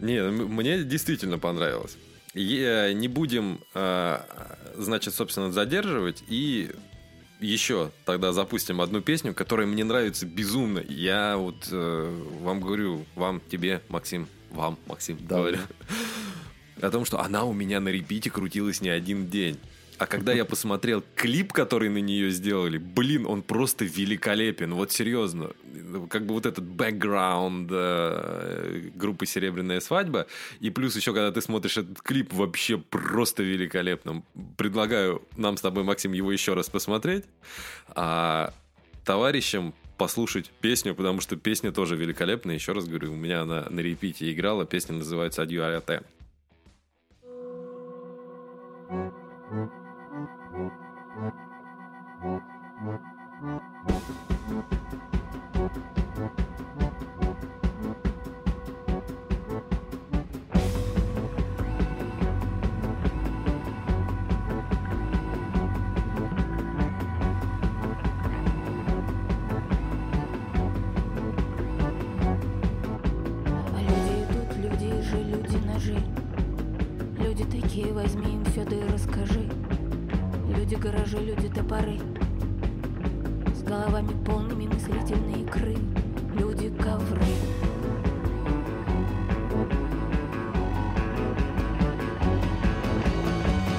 Не, 0.00 0.22
мне 0.22 0.84
действительно 0.84 1.38
понравилось. 1.38 1.96
Е- 2.34 2.92
Не 2.94 3.08
будем, 3.08 3.60
э, 3.74 4.20
значит, 4.76 5.14
собственно, 5.14 5.50
задерживать. 5.50 6.22
И 6.28 6.70
еще 7.40 7.90
тогда 8.04 8.32
запустим 8.32 8.80
одну 8.80 9.00
песню, 9.00 9.34
которая 9.34 9.66
мне 9.66 9.84
нравится 9.84 10.24
безумно. 10.26 10.82
Я 10.88 11.36
вот 11.36 11.68
э, 11.72 12.22
вам 12.40 12.60
говорю, 12.60 13.06
вам, 13.16 13.40
тебе, 13.50 13.82
Максим, 13.88 14.28
вам, 14.50 14.78
Максим, 14.86 15.18
Да, 15.20 15.36
говорю. 15.38 15.58
О 16.80 16.90
том, 16.90 17.04
что 17.04 17.18
она 17.20 17.44
у 17.44 17.52
меня 17.52 17.80
на 17.80 17.88
репите 17.88 18.30
крутилась 18.30 18.80
не 18.80 18.88
один 18.90 19.26
день. 19.28 19.58
А 19.98 20.06
когда 20.06 20.32
я 20.32 20.44
посмотрел 20.44 21.02
клип, 21.16 21.52
который 21.52 21.88
на 21.88 21.98
нее 21.98 22.30
сделали, 22.30 22.78
блин, 22.78 23.26
он 23.26 23.42
просто 23.42 23.84
великолепен. 23.84 24.74
Вот 24.74 24.92
серьезно. 24.92 25.50
Как 26.08 26.24
бы 26.24 26.34
вот 26.34 26.46
этот 26.46 26.64
бэкграунд 26.64 27.68
э, 27.72 28.90
группы 28.94 29.26
«Серебряная 29.26 29.80
свадьба». 29.80 30.28
И 30.60 30.70
плюс 30.70 30.94
еще, 30.94 31.12
когда 31.12 31.32
ты 31.32 31.40
смотришь 31.40 31.78
этот 31.78 32.00
клип, 32.00 32.32
вообще 32.32 32.78
просто 32.78 33.42
великолепно. 33.42 34.22
Предлагаю 34.56 35.22
нам 35.36 35.56
с 35.56 35.60
тобой, 35.60 35.82
Максим, 35.82 36.12
его 36.12 36.30
еще 36.30 36.54
раз 36.54 36.68
посмотреть. 36.68 37.24
А 37.88 38.54
товарищам 39.04 39.74
послушать 39.96 40.50
песню, 40.60 40.94
потому 40.94 41.20
что 41.20 41.34
песня 41.34 41.72
тоже 41.72 41.96
великолепная. 41.96 42.54
Еще 42.54 42.70
раз 42.72 42.86
говорю, 42.86 43.12
у 43.12 43.16
меня 43.16 43.42
она 43.42 43.66
на 43.68 43.80
репите 43.80 44.32
играла. 44.32 44.64
Песня 44.64 44.94
называется 44.94 45.42
«Адью 45.42 45.66
Арате». 45.66 46.02
А 48.90 49.12
люди 49.50 49.58
идут, 49.58 49.77
люди 77.38 77.44
такие, 77.44 77.92
возьми 77.92 78.34
им 78.34 78.44
все, 78.46 78.64
да 78.64 78.76
и 78.76 78.88
расскажи. 78.88 79.67
Люди 80.70 80.82
гаражи, 80.82 81.16
люди 81.16 81.48
топоры. 81.48 81.98
С 83.54 83.62
головами 83.62 84.12
полными 84.26 84.66
мыслительные 84.66 85.42
икры. 85.42 85.74
Люди 86.38 86.68
ковры. 86.68 87.24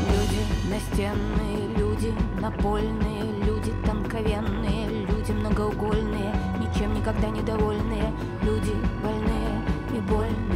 Люди 0.10 0.42
настенные, 0.72 1.78
люди 1.78 2.12
напольные, 2.42 3.24
люди 3.46 3.72
тонковенные, 3.86 5.06
люди 5.06 5.32
многоугольные, 5.32 6.34
ничем 6.60 6.96
никогда 6.96 7.30
недовольные, 7.30 8.12
люди 8.42 8.74
больные 9.04 9.62
и 9.96 10.00
больные, 10.10 10.49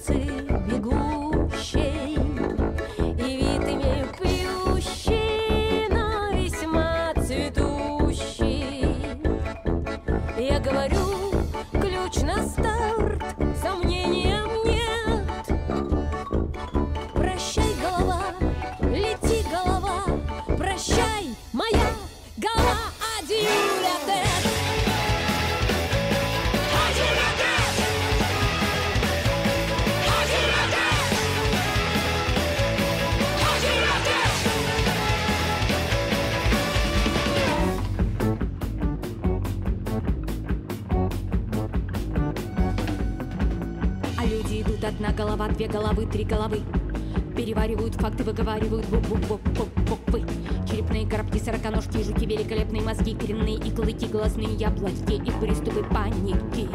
улицы 0.00 0.14
Головы, 45.91 46.05
три 46.11 46.23
головы. 46.23 46.61
Переваривают 47.35 47.95
факты, 47.95 48.23
выговаривают 48.23 48.85
буквы. 48.87 50.23
Черепные 50.69 51.07
коробки, 51.07 51.37
сороконожки, 51.37 52.03
жуки, 52.03 52.25
великолепные 52.25 52.81
мозги, 52.81 53.13
коренные 53.13 53.55
и 53.55 53.71
клыки, 53.71 54.07
глазные 54.07 54.53
яблоки 54.55 55.13
и 55.13 55.31
приступы 55.39 55.83
паники. 55.93 56.69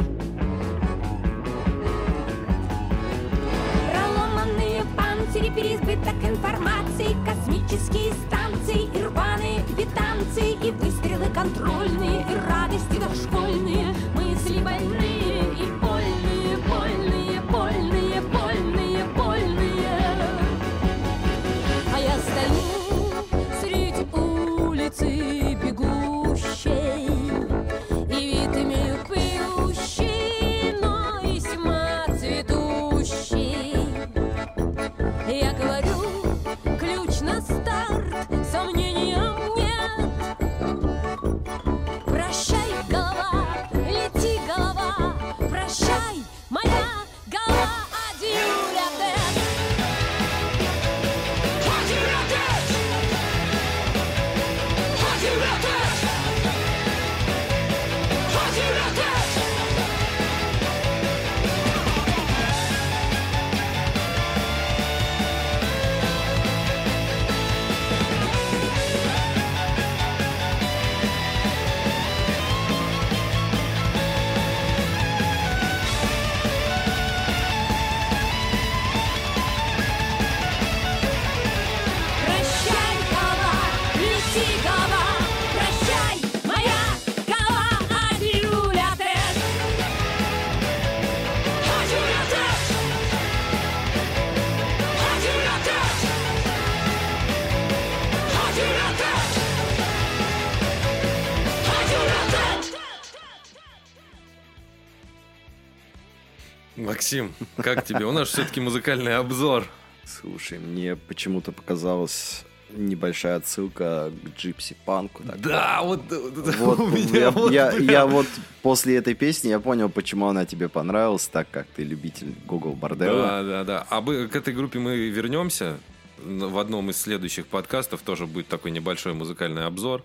Максим, 107.07 107.33
как 107.59 107.85
тебе? 107.85 108.05
У 108.05 108.11
нас 108.11 108.29
все-таки 108.31 108.61
музыкальный 108.61 109.17
обзор. 109.17 109.65
Слушай, 110.05 110.59
мне 110.59 110.97
почему-то 110.97 111.53
показалось 111.53 112.43
Небольшая 112.71 113.37
отсылка 113.37 114.11
к 114.25 114.37
джипси 114.37 114.77
панку. 114.85 115.23
Да, 115.39 115.83
вот, 115.85 116.01
Вот, 116.11 116.81
у 116.81 116.87
меня 116.89 117.21
я, 117.21 117.31
вот 117.31 117.53
я- 117.53 117.71
прям- 117.71 117.89
я 117.89 118.07
вот 118.07 118.27
после 118.61 118.97
этой 118.97 119.15
песни 119.15 119.51
я 119.51 119.61
понял, 119.61 119.89
почему 119.89 120.27
она 120.27 120.47
тебе 120.47 120.69
понравилась, 120.69 121.29
так 121.29 121.47
как 121.49 121.69
ты 121.77 121.85
любитель 121.85 122.35
Google 122.45 122.73
Борделла. 122.73 123.23
Да, 123.23 123.43
да, 123.45 123.65
да. 123.65 123.87
А 123.89 124.01
мы- 124.01 124.27
к 124.27 124.35
этой 124.35 124.53
группе 124.53 124.81
мы 124.81 124.97
вернемся. 125.09 125.79
В 126.19 126.59
одном 126.59 126.91
из 126.91 126.97
следующих 127.01 127.47
подкастов 127.47 128.03
тоже 128.03 128.27
будет 128.27 128.49
такой 128.49 128.73
небольшой 128.73 129.15
музыкальный 129.15 129.65
обзор. 129.65 130.03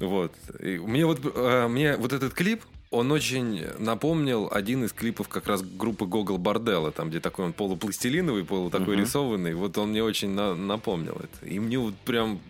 Вот. 0.00 0.32
И 0.58 0.76
мне 0.78 1.06
вот, 1.06 1.20
э, 1.22 1.68
мне 1.68 1.96
вот 1.96 2.12
этот 2.12 2.34
клип, 2.34 2.62
он 2.90 3.12
очень 3.12 3.64
напомнил 3.78 4.48
один 4.50 4.84
из 4.84 4.92
клипов 4.92 5.28
как 5.28 5.46
раз 5.46 5.62
группы 5.62 6.06
Гогол 6.06 6.38
Борделла, 6.38 6.90
там, 6.90 7.08
где 7.08 7.20
такой 7.20 7.46
он 7.46 7.52
полупластилиновый, 7.52 8.44
полу 8.44 8.68
такой 8.68 8.96
Мгм. 8.96 9.04
рисованный. 9.04 9.54
Вот 9.54 9.78
он 9.78 9.90
мне 9.90 10.02
очень 10.02 10.30
на- 10.30 10.56
напомнил 10.56 11.14
это. 11.14 11.46
И 11.46 11.60
мне 11.60 11.78
вот 11.78 11.94
прям 12.04 12.40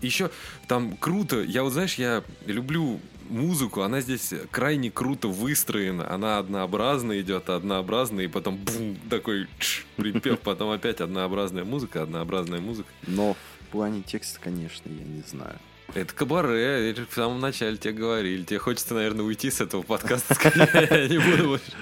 еще 0.00 0.30
там 0.68 0.96
круто. 0.96 1.42
Я 1.42 1.64
вот, 1.64 1.72
знаешь, 1.72 1.94
я 1.96 2.22
люблю 2.46 3.00
музыку, 3.28 3.80
она 3.82 4.00
здесь 4.00 4.32
крайне 4.52 4.92
круто 4.92 5.26
выстроена. 5.26 6.08
Она 6.08 6.38
однообразно 6.38 7.20
идет, 7.20 7.50
однообразно, 7.50 8.20
и 8.20 8.28
потом 8.28 8.56
бум, 8.58 8.96
такой 9.10 9.48
чш, 9.58 9.86
припев, 9.96 10.38
потом 10.40 10.70
опять 10.70 11.00
однообразная 11.00 11.64
музыка, 11.64 12.02
однообразная 12.02 12.60
музыка. 12.60 12.88
Но 13.08 13.34
в 13.60 13.66
плане 13.72 14.02
текста, 14.02 14.38
конечно, 14.40 14.88
я 14.88 15.02
не 15.04 15.22
знаю. 15.22 15.58
Это 15.92 16.14
кабаре, 16.14 16.88
я 16.88 16.94
же 16.94 17.06
в 17.06 17.14
самом 17.14 17.40
начале 17.40 17.76
тебе 17.76 17.92
говорили. 17.92 18.42
Тебе 18.42 18.58
хочется, 18.58 18.94
наверное, 18.94 19.24
уйти 19.24 19.50
с 19.50 19.60
этого 19.60 19.82
подкаста. 19.82 20.34
Я 20.90 21.08
не 21.08 21.18
буду 21.18 21.48
больше, 21.48 21.72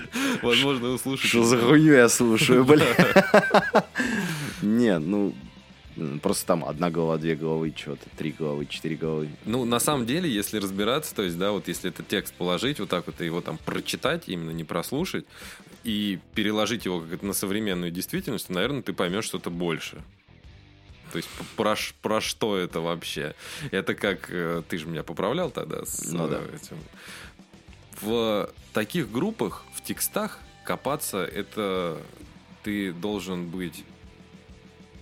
возможно, 0.42 0.88
услышать. 0.88 1.30
Что 1.30 1.44
за 1.44 1.58
хуйню 1.58 1.94
я 1.94 2.08
слушаю, 2.08 2.64
бля? 2.66 2.84
Не, 4.60 4.98
ну, 4.98 5.32
просто 6.20 6.46
там 6.46 6.64
одна 6.64 6.90
голова, 6.90 7.16
две 7.16 7.36
головы, 7.36 7.72
что-то, 7.76 8.04
три 8.16 8.32
головы, 8.32 8.66
четыре 8.66 8.96
головы. 8.96 9.28
Ну, 9.44 9.64
на 9.64 9.78
самом 9.78 10.04
деле, 10.04 10.28
если 10.30 10.58
разбираться, 10.58 11.14
то 11.14 11.22
есть, 11.22 11.38
да, 11.38 11.52
вот 11.52 11.68
если 11.68 11.90
этот 11.90 12.08
текст 12.08 12.34
положить, 12.34 12.80
вот 12.80 12.88
так 12.88 13.06
вот 13.06 13.20
и 13.20 13.24
его 13.24 13.40
там 13.40 13.58
прочитать, 13.64 14.24
именно 14.26 14.50
не 14.50 14.64
прослушать, 14.64 15.24
и 15.84 16.18
переложить 16.34 16.84
его 16.84 17.00
как 17.00 17.22
на 17.22 17.32
современную 17.32 17.90
действительность, 17.90 18.48
то, 18.48 18.52
наверное, 18.52 18.82
ты 18.82 18.92
поймешь 18.92 19.24
что-то 19.24 19.50
больше. 19.50 20.02
То 21.12 21.18
есть 21.18 21.28
про, 21.56 21.76
про 22.00 22.20
что 22.20 22.56
это 22.56 22.80
вообще? 22.80 23.34
Это 23.70 23.94
как... 23.94 24.30
э, 24.30 24.62
Ты 24.68 24.78
же 24.78 24.86
меня 24.86 25.02
поправлял 25.02 25.50
тогда 25.50 25.84
с 25.84 26.10
Ну 26.10 26.26
да. 26.26 26.38
э, 26.40 26.56
этим. 26.56 26.78
В 28.00 28.50
таких 28.72 29.12
группах, 29.12 29.64
в 29.74 29.82
текстах 29.82 30.38
копаться, 30.64 31.24
это 31.24 31.98
ты 32.62 32.92
должен 32.92 33.48
быть 33.48 33.84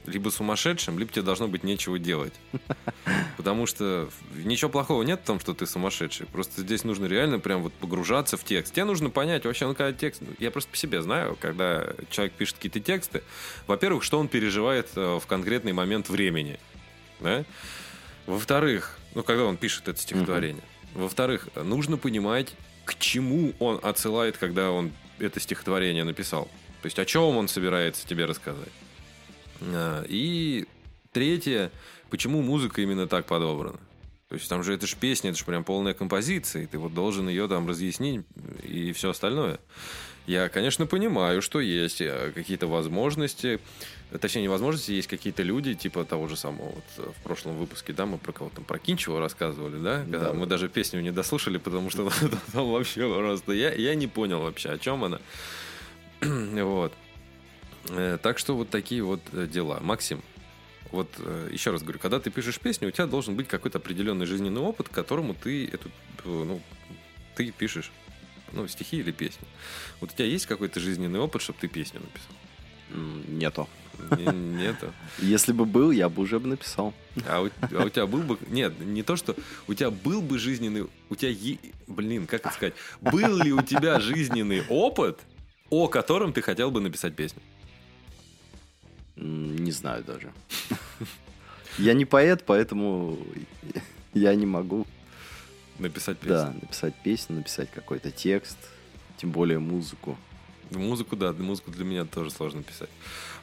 либо 0.07 0.31
сумасшедшим, 0.31 0.99
либо 0.99 1.13
тебе 1.13 1.23
должно 1.23 1.49
быть 1.49 1.65
нечего 1.65 1.99
делать. 1.99 2.33
Потому 3.37 3.67
что 3.67 4.09
ничего 4.35 4.71
плохого 4.71 5.03
нет 5.03 5.21
в 5.21 5.27
том, 5.27 5.41
что 5.41 5.55
ты 5.55 5.67
сумасшедший. 5.67 6.27
Просто 6.27 6.63
здесь 6.63 6.85
нужно 6.85 7.07
реально 7.07 7.39
прям 7.39 7.63
вот 7.63 7.73
погружаться 7.75 8.37
в 8.37 8.45
текст. 8.45 8.73
Тебе 8.73 8.85
нужно 8.85 9.11
понять 9.11 9.45
вообще, 9.45 9.67
ну 9.67 9.75
когда 9.75 9.93
текст... 9.93 10.23
Я 10.39 10.51
просто 10.51 10.71
по 10.71 10.77
себе 10.77 11.03
знаю, 11.03 11.37
когда 11.41 11.89
человек 12.11 12.33
пишет 12.35 12.57
какие-то 12.57 12.81
тексты, 12.81 13.23
во-первых, 13.67 14.03
что 14.03 14.19
он 14.19 14.29
переживает 14.29 14.89
э, 14.97 15.19
в 15.21 15.27
конкретный 15.27 15.73
момент 15.73 16.09
времени. 16.09 16.59
Да? 17.21 17.45
Во-вторых, 18.27 18.99
ну 19.15 19.23
когда 19.23 19.45
он 19.45 19.57
пишет 19.57 19.89
это 19.89 20.01
стихотворение. 20.01 20.63
Во-вторых, 20.95 21.49
нужно 21.55 21.97
понимать, 21.97 22.55
к 22.85 22.99
чему 22.99 23.55
он 23.59 23.79
отсылает, 23.83 24.37
когда 24.37 24.71
он 24.71 24.93
это 25.19 25.39
стихотворение 25.39 26.05
написал. 26.05 26.45
То 26.83 26.87
есть 26.87 26.99
о 26.99 27.05
чем 27.05 27.37
он 27.37 27.49
собирается 27.49 28.07
тебе 28.07 28.25
рассказать. 28.25 28.73
А, 29.61 30.05
И 30.09 30.67
третье, 31.13 31.71
почему 32.11 32.43
музыка 32.43 32.83
именно 32.83 33.07
так 33.07 33.27
подобрана. 33.27 33.79
То 34.29 34.37
есть 34.37 34.49
там 34.49 34.63
же 34.63 34.73
это 34.75 34.87
же 34.87 34.95
песня, 34.97 35.31
это 35.31 35.39
же 35.41 35.45
прям 35.45 35.65
полная 35.65 35.93
композиция, 35.93 36.63
и 36.63 36.67
ты 36.67 36.79
вот 36.79 36.95
должен 36.95 37.29
ее 37.29 37.49
там 37.49 37.67
разъяснить 37.69 38.25
и 38.63 38.93
все 38.93 39.11
остальное. 39.11 39.59
Я, 40.27 40.49
конечно, 40.49 40.87
понимаю, 40.87 41.43
что 41.43 41.59
есть 41.59 42.01
э, 42.01 42.31
какие-то 42.33 42.69
возможности, 42.69 43.59
точнее, 44.21 44.43
не 44.43 44.49
возможности, 44.49 44.93
есть 44.93 45.09
какие-то 45.09 45.43
люди, 45.43 45.75
типа 45.75 46.05
того 46.05 46.29
же 46.29 46.37
самого, 46.37 46.67
вот 46.67 46.85
э, 46.99 47.11
в 47.19 47.23
прошлом 47.25 47.57
выпуске, 47.57 47.93
да, 47.93 48.07
мы 48.07 48.19
про 48.19 48.31
кого-то 48.31 48.57
там, 48.57 48.65
про 48.65 48.79
Кинчева 48.79 49.19
рассказывали, 49.19 49.83
да, 49.83 50.03
когда 50.03 50.29
Да. 50.29 50.33
мы 50.35 50.47
даже 50.47 50.69
песню 50.69 51.01
не 51.01 51.11
дослушали, 51.11 51.59
потому 51.59 51.91
что 51.91 52.09
там 52.53 52.71
вообще 52.71 53.13
просто, 53.13 53.53
я, 53.53 53.73
я 53.73 53.97
не 53.97 54.07
понял 54.07 54.41
вообще, 54.43 54.69
о 54.69 54.79
чем 54.79 55.03
она. 55.03 55.21
Вот. 56.21 56.93
Э, 57.89 58.19
Так 58.23 58.39
что 58.39 58.57
вот 58.57 58.71
такие 58.71 59.03
вот 59.03 59.21
э, 59.33 59.47
дела. 59.47 59.79
Максим, 59.81 60.23
вот 60.91 61.09
э, 61.19 61.49
еще 61.53 61.71
раз 61.71 61.83
говорю, 61.83 61.99
когда 61.99 62.21
ты 62.21 62.31
пишешь 62.31 62.59
песню, 62.61 62.89
у 62.89 62.91
тебя 62.91 63.07
должен 63.07 63.35
быть 63.37 63.49
какой-то 63.49 63.79
определенный 63.79 64.27
жизненный 64.27 64.61
опыт, 64.61 64.89
к 64.89 64.93
которому 64.93 65.35
ты 65.35 65.67
эту, 65.67 65.91
ну, 66.25 66.61
ты 67.37 67.51
пишешь, 67.53 67.91
ну, 68.53 68.67
стихи 68.69 68.99
или 68.99 69.13
песни. 69.13 69.47
Вот 70.01 70.11
у 70.13 70.15
тебя 70.15 70.27
есть 70.27 70.47
какой-то 70.47 70.81
жизненный 70.81 71.19
опыт, 71.21 71.43
чтобы 71.43 71.59
ты 71.61 71.69
песню 71.69 72.01
написал? 72.01 72.35
Нету. 73.29 73.69
Не- 74.19 74.35
Нету. 74.65 74.93
Если 75.19 75.53
бы 75.53 75.65
был, 75.65 75.91
я 75.93 76.09
бы 76.09 76.23
уже 76.23 76.41
бы 76.41 76.49
написал. 76.49 76.93
А 77.29 77.43
у, 77.43 77.51
а 77.77 77.85
у 77.85 77.89
тебя 77.89 78.07
был 78.07 78.21
бы... 78.23 78.39
Нет, 78.49 78.79
не 78.81 79.03
то, 79.03 79.15
что... 79.17 79.37
У 79.69 79.75
тебя 79.75 79.91
был 79.91 80.23
бы 80.23 80.39
жизненный... 80.39 80.87
У 81.09 81.15
тебя... 81.17 81.31
е- 81.31 81.59
Блин, 81.87 82.27
как 82.27 82.41
это 82.47 82.51
сказать? 82.55 82.75
Был 83.01 83.37
ли 83.37 83.53
у 83.53 83.63
тебя 83.63 84.01
жизненный 84.01 84.65
опыт, 84.69 85.21
о 85.69 85.87
котором 85.87 86.33
ты 86.33 86.43
хотел 86.43 86.71
бы 86.73 86.81
написать 86.81 87.15
песню? 87.15 87.41
Не 89.21 89.71
знаю 89.71 90.03
даже. 90.03 90.33
Я 91.79 91.95
не 91.95 92.05
поэт, 92.05 92.45
поэтому 92.47 93.19
я 94.15 94.35
не 94.35 94.47
могу 94.47 94.87
Написать 95.79 96.19
песню? 96.19 96.35
да, 96.35 96.53
написать 96.61 96.95
песню, 97.03 97.37
написать 97.37 97.71
какой-то 97.71 98.11
текст, 98.11 98.59
тем 99.17 99.31
более 99.31 99.59
музыку. 99.61 100.19
Музыку, 100.73 101.17
да, 101.17 101.33
музыку 101.33 101.71
для 101.71 101.85
меня 101.85 102.05
тоже 102.05 102.31
сложно 102.31 102.63
писать. 102.63 102.91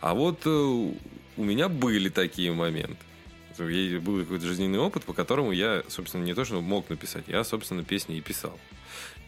А 0.02 0.14
вот 0.14 0.42
э, 0.46 0.50
у 0.50 1.44
меня 1.44 1.68
были 1.68 2.10
такие 2.10 2.52
моменты. 2.54 2.98
Я- 3.60 4.00
Был 4.00 4.20
какой-то 4.20 4.46
жизненный 4.46 4.80
опыт, 4.80 5.04
по 5.04 5.14
которому 5.14 5.52
я, 5.52 5.84
собственно, 5.88 6.24
не 6.24 6.34
то, 6.34 6.46
что 6.46 6.62
мог 6.62 6.90
написать, 6.90 7.26
я, 7.28 7.44
собственно, 7.44 7.84
песни 7.84 8.18
и 8.18 8.22
писал. 8.22 8.58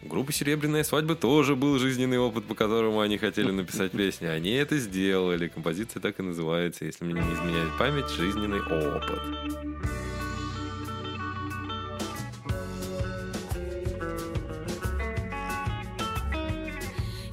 У 0.02 0.08
группы 0.08 0.32
«Серебряная 0.32 0.82
свадьба» 0.82 1.14
тоже 1.14 1.56
был 1.56 1.78
жизненный 1.78 2.18
опыт, 2.18 2.44
по 2.44 2.54
которому 2.54 3.00
они 3.00 3.18
хотели 3.18 3.50
написать 3.50 3.92
песни. 3.92 4.26
Они 4.26 4.50
это 4.52 4.78
сделали. 4.78 5.48
Композиция 5.48 6.00
так 6.00 6.18
и 6.20 6.22
называется, 6.22 6.84
если 6.86 7.04
мне 7.04 7.20
не 7.20 7.34
изменяет 7.34 7.76
память, 7.78 8.08
«Жизненный 8.08 8.60
опыт». 8.62 9.20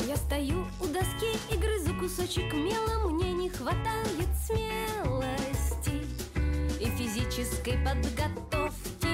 Я 0.07 0.15
стою 0.15 0.65
у 0.79 0.85
доски 0.87 1.37
и 1.51 1.57
грызу 1.57 1.93
кусочек 1.99 2.53
мела 2.53 3.09
Мне 3.09 3.33
не 3.33 3.49
хватает 3.49 4.07
и 4.19 4.25
физической 7.37 7.77
подготовки. 7.85 9.07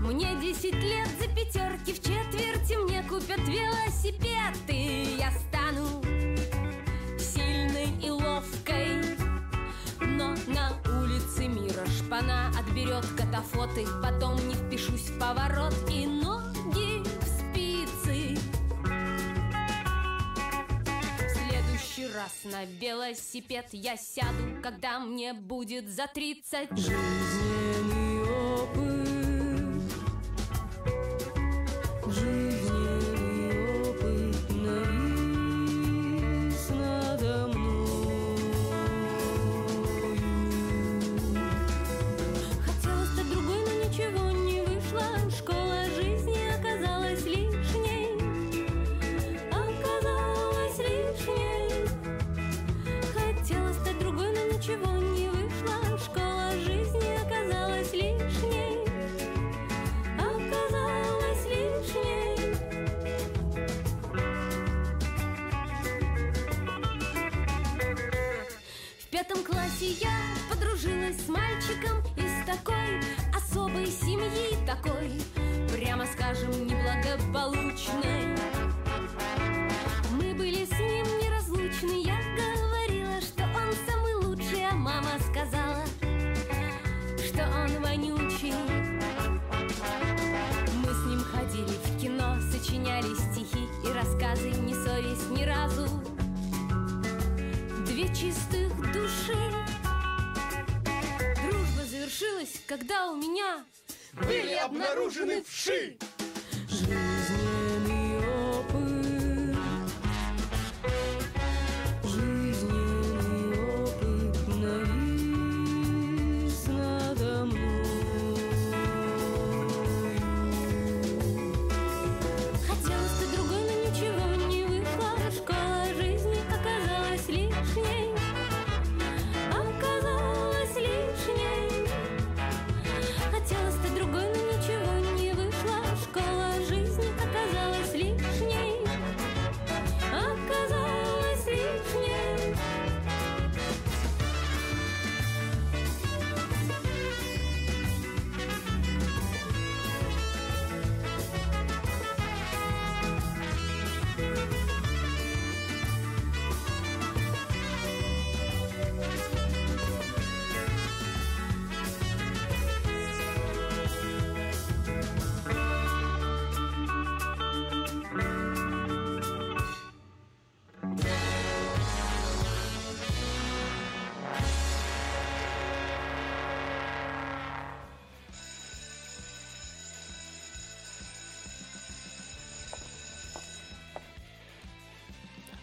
Мне 0.00 0.36
10 0.40 0.74
лет 0.74 1.08
за 1.20 1.28
пятерки 1.34 1.92
в 1.92 2.00
четверти 2.00 2.76
Мне 2.76 3.02
купят 3.02 3.40
велосипед 3.40 4.56
и 4.68 5.16
я 5.18 5.32
стану 5.32 6.02
сильной 7.18 7.88
и 8.00 8.10
ловкой 8.10 9.16
но 10.00 10.36
на 10.46 10.72
улице 11.02 11.48
мира 11.48 11.84
шпана 11.86 12.50
отберет 12.58 13.04
катафоты. 13.16 13.84
Потом 14.02 14.36
не 14.48 14.54
впишусь 14.54 15.10
в 15.10 15.18
поворот 15.18 15.74
и 15.90 16.06
ноги 16.06 17.02
раз 22.18 22.32
на 22.44 22.64
велосипед 22.64 23.66
я 23.72 23.96
сяду 23.96 24.60
Когда 24.62 24.98
мне 24.98 25.32
будет 25.32 25.88
за 25.88 26.08
30 26.08 26.76
Жизненный 26.76 27.47
пятом 69.18 69.42
классе 69.42 69.96
я 70.00 70.12
под 70.48 70.58
Познакомилась 71.08 71.24
с 71.24 71.28
мальчиком 71.28 71.98
из 72.16 72.46
такой 72.46 73.00
особой 73.34 73.86
семьи, 73.86 74.56
такой, 74.66 75.22
прямо 75.72 76.04
скажем, 76.06 76.50
неблагополучной. 76.66 78.36
Мы 80.12 80.34
были 80.34 80.64
с 80.64 80.70
ним 80.72 81.06
неразлучны, 81.22 82.02
я 82.04 82.18
говорила, 82.36 83.20
что 83.20 83.44
он 83.44 83.72
самый 83.88 84.14
лучший, 84.14 84.66
а 84.66 84.74
мама 84.74 85.10
сказала, 85.30 85.84
что 87.24 87.42
он 87.42 87.80
вонючий. 87.80 88.54
Мы 90.74 90.92
с 90.92 91.06
ним 91.06 91.22
ходили 91.24 91.76
в 91.84 92.00
кино, 92.00 92.36
сочиняли 92.52 93.14
стихи 93.14 93.66
и 93.84 93.92
рассказы, 93.92 94.50
ни 94.50 94.74
совесть 94.74 95.30
ни 95.30 95.44
разу. 95.44 95.88
Две 97.86 98.08
чистых 98.14 98.67
души. 98.92 99.36
Дружба 101.42 101.84
завершилась, 101.84 102.60
когда 102.66 103.10
у 103.10 103.16
меня 103.16 103.64
были 104.12 104.54
обнаружены 104.54 105.42
вши. 105.42 105.96
Жизненный 106.68 107.17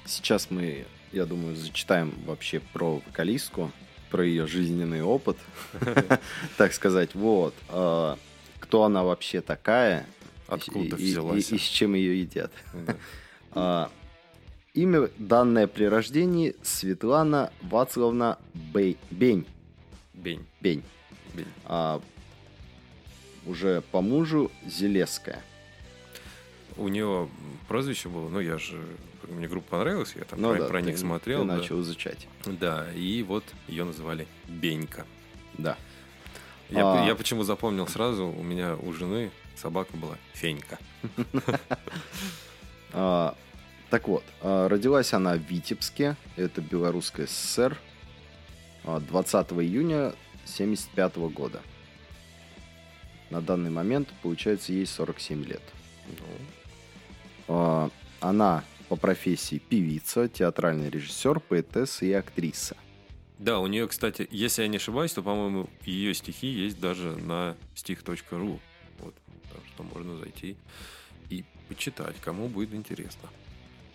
Сейчас 0.05 0.51
мы, 0.51 0.85
я 1.11 1.25
думаю, 1.25 1.55
зачитаем 1.55 2.13
вообще 2.25 2.59
про 2.59 3.01
вокалистку, 3.05 3.71
про 4.11 4.25
ее 4.25 4.47
жизненный 4.47 5.01
опыт, 5.01 5.37
так 6.57 6.73
сказать. 6.73 7.15
Вот. 7.15 7.53
а, 7.69 8.17
Кто 8.59 8.83
она 8.83 9.03
вообще 9.03 9.41
такая? 9.41 10.05
Откуда 10.47 10.95
взялась? 10.95 11.51
И, 11.51 11.57
с 11.57 11.61
чем 11.61 11.93
ее 11.95 12.21
едят. 12.21 12.51
А, 13.57 13.89
Имя, 14.73 15.09
данное 15.17 15.67
при 15.67 15.85
рождении, 15.85 16.57
Светлана 16.61 17.53
Вацлавна 17.61 18.37
Бей- 18.53 18.97
Бень. 19.09 19.45
Бень. 20.13 20.45
Бень. 20.59 20.83
Бень. 21.33 21.45
А, 21.63 22.01
уже 23.45 23.81
по 23.93 24.01
мужу 24.01 24.51
Зелеская. 24.65 25.41
У 26.77 26.87
нее 26.87 27.29
прозвище 27.67 28.09
было, 28.09 28.27
ну 28.29 28.39
я 28.39 28.57
же, 28.57 28.81
мне 29.29 29.47
группа 29.47 29.69
понравилась, 29.71 30.13
я 30.15 30.23
там 30.25 30.41
Ну 30.41 30.51
про, 30.51 30.59
да, 30.59 30.67
про 30.67 30.79
ты- 30.81 30.85
них 30.87 30.97
смотрел. 30.97 31.41
Ты 31.43 31.47
да. 31.47 31.55
начал 31.57 31.81
изучать. 31.81 32.27
Да, 32.45 32.87
и 32.93 33.23
вот 33.23 33.43
ее 33.67 33.83
называли 33.85 34.27
Бенька. 34.47 35.05
Да. 35.57 35.77
Я, 36.69 37.03
А. 37.03 37.05
я 37.05 37.15
почему 37.15 37.43
запомнил 37.43 37.87
сразу, 37.87 38.25
у 38.27 38.43
меня 38.43 38.75
у 38.75 38.91
жены 38.93 39.31
собака 39.55 39.95
была 39.95 40.17
Фенька. 40.33 40.77
А, 42.97 43.35
так 43.89 44.07
вот, 44.07 44.23
а, 44.41 44.67
родилась 44.69 45.13
она 45.13 45.35
в 45.35 45.39
Витебске, 45.39 46.15
это 46.37 46.61
Белорусская 46.61 47.27
ССР, 47.27 47.77
а, 48.85 48.99
20 48.99 49.51
июня 49.61 50.13
75 50.45 51.29
года. 51.29 51.61
На 53.31 53.41
данный 53.41 53.69
момент, 53.71 54.09
получается, 54.21 54.71
ей 54.71 54.85
47 54.85 55.43
лет. 55.43 55.61
Ну, 56.07 56.25
А, 56.25 56.54
Она 57.47 58.63
по 58.89 58.95
профессии 58.95 59.57
певица, 59.57 60.27
театральный 60.27 60.89
режиссер, 60.89 61.39
поэтесса 61.39 62.05
и 62.05 62.11
актриса. 62.11 62.75
Да, 63.39 63.59
у 63.59 63.67
нее, 63.67 63.87
кстати, 63.87 64.27
если 64.31 64.61
я 64.61 64.67
не 64.67 64.77
ошибаюсь, 64.77 65.11
то, 65.13 65.21
по-моему, 65.21 65.69
ее 65.83 66.13
стихи 66.13 66.47
есть 66.47 66.79
даже 66.79 67.15
на 67.17 67.55
стих.ру. 67.75 68.59
Вот, 68.99 69.15
так 69.51 69.61
что 69.73 69.83
можно 69.83 70.17
зайти 70.17 70.55
и 71.29 71.43
почитать, 71.67 72.15
кому 72.21 72.47
будет 72.47 72.73
интересно. 72.73 73.29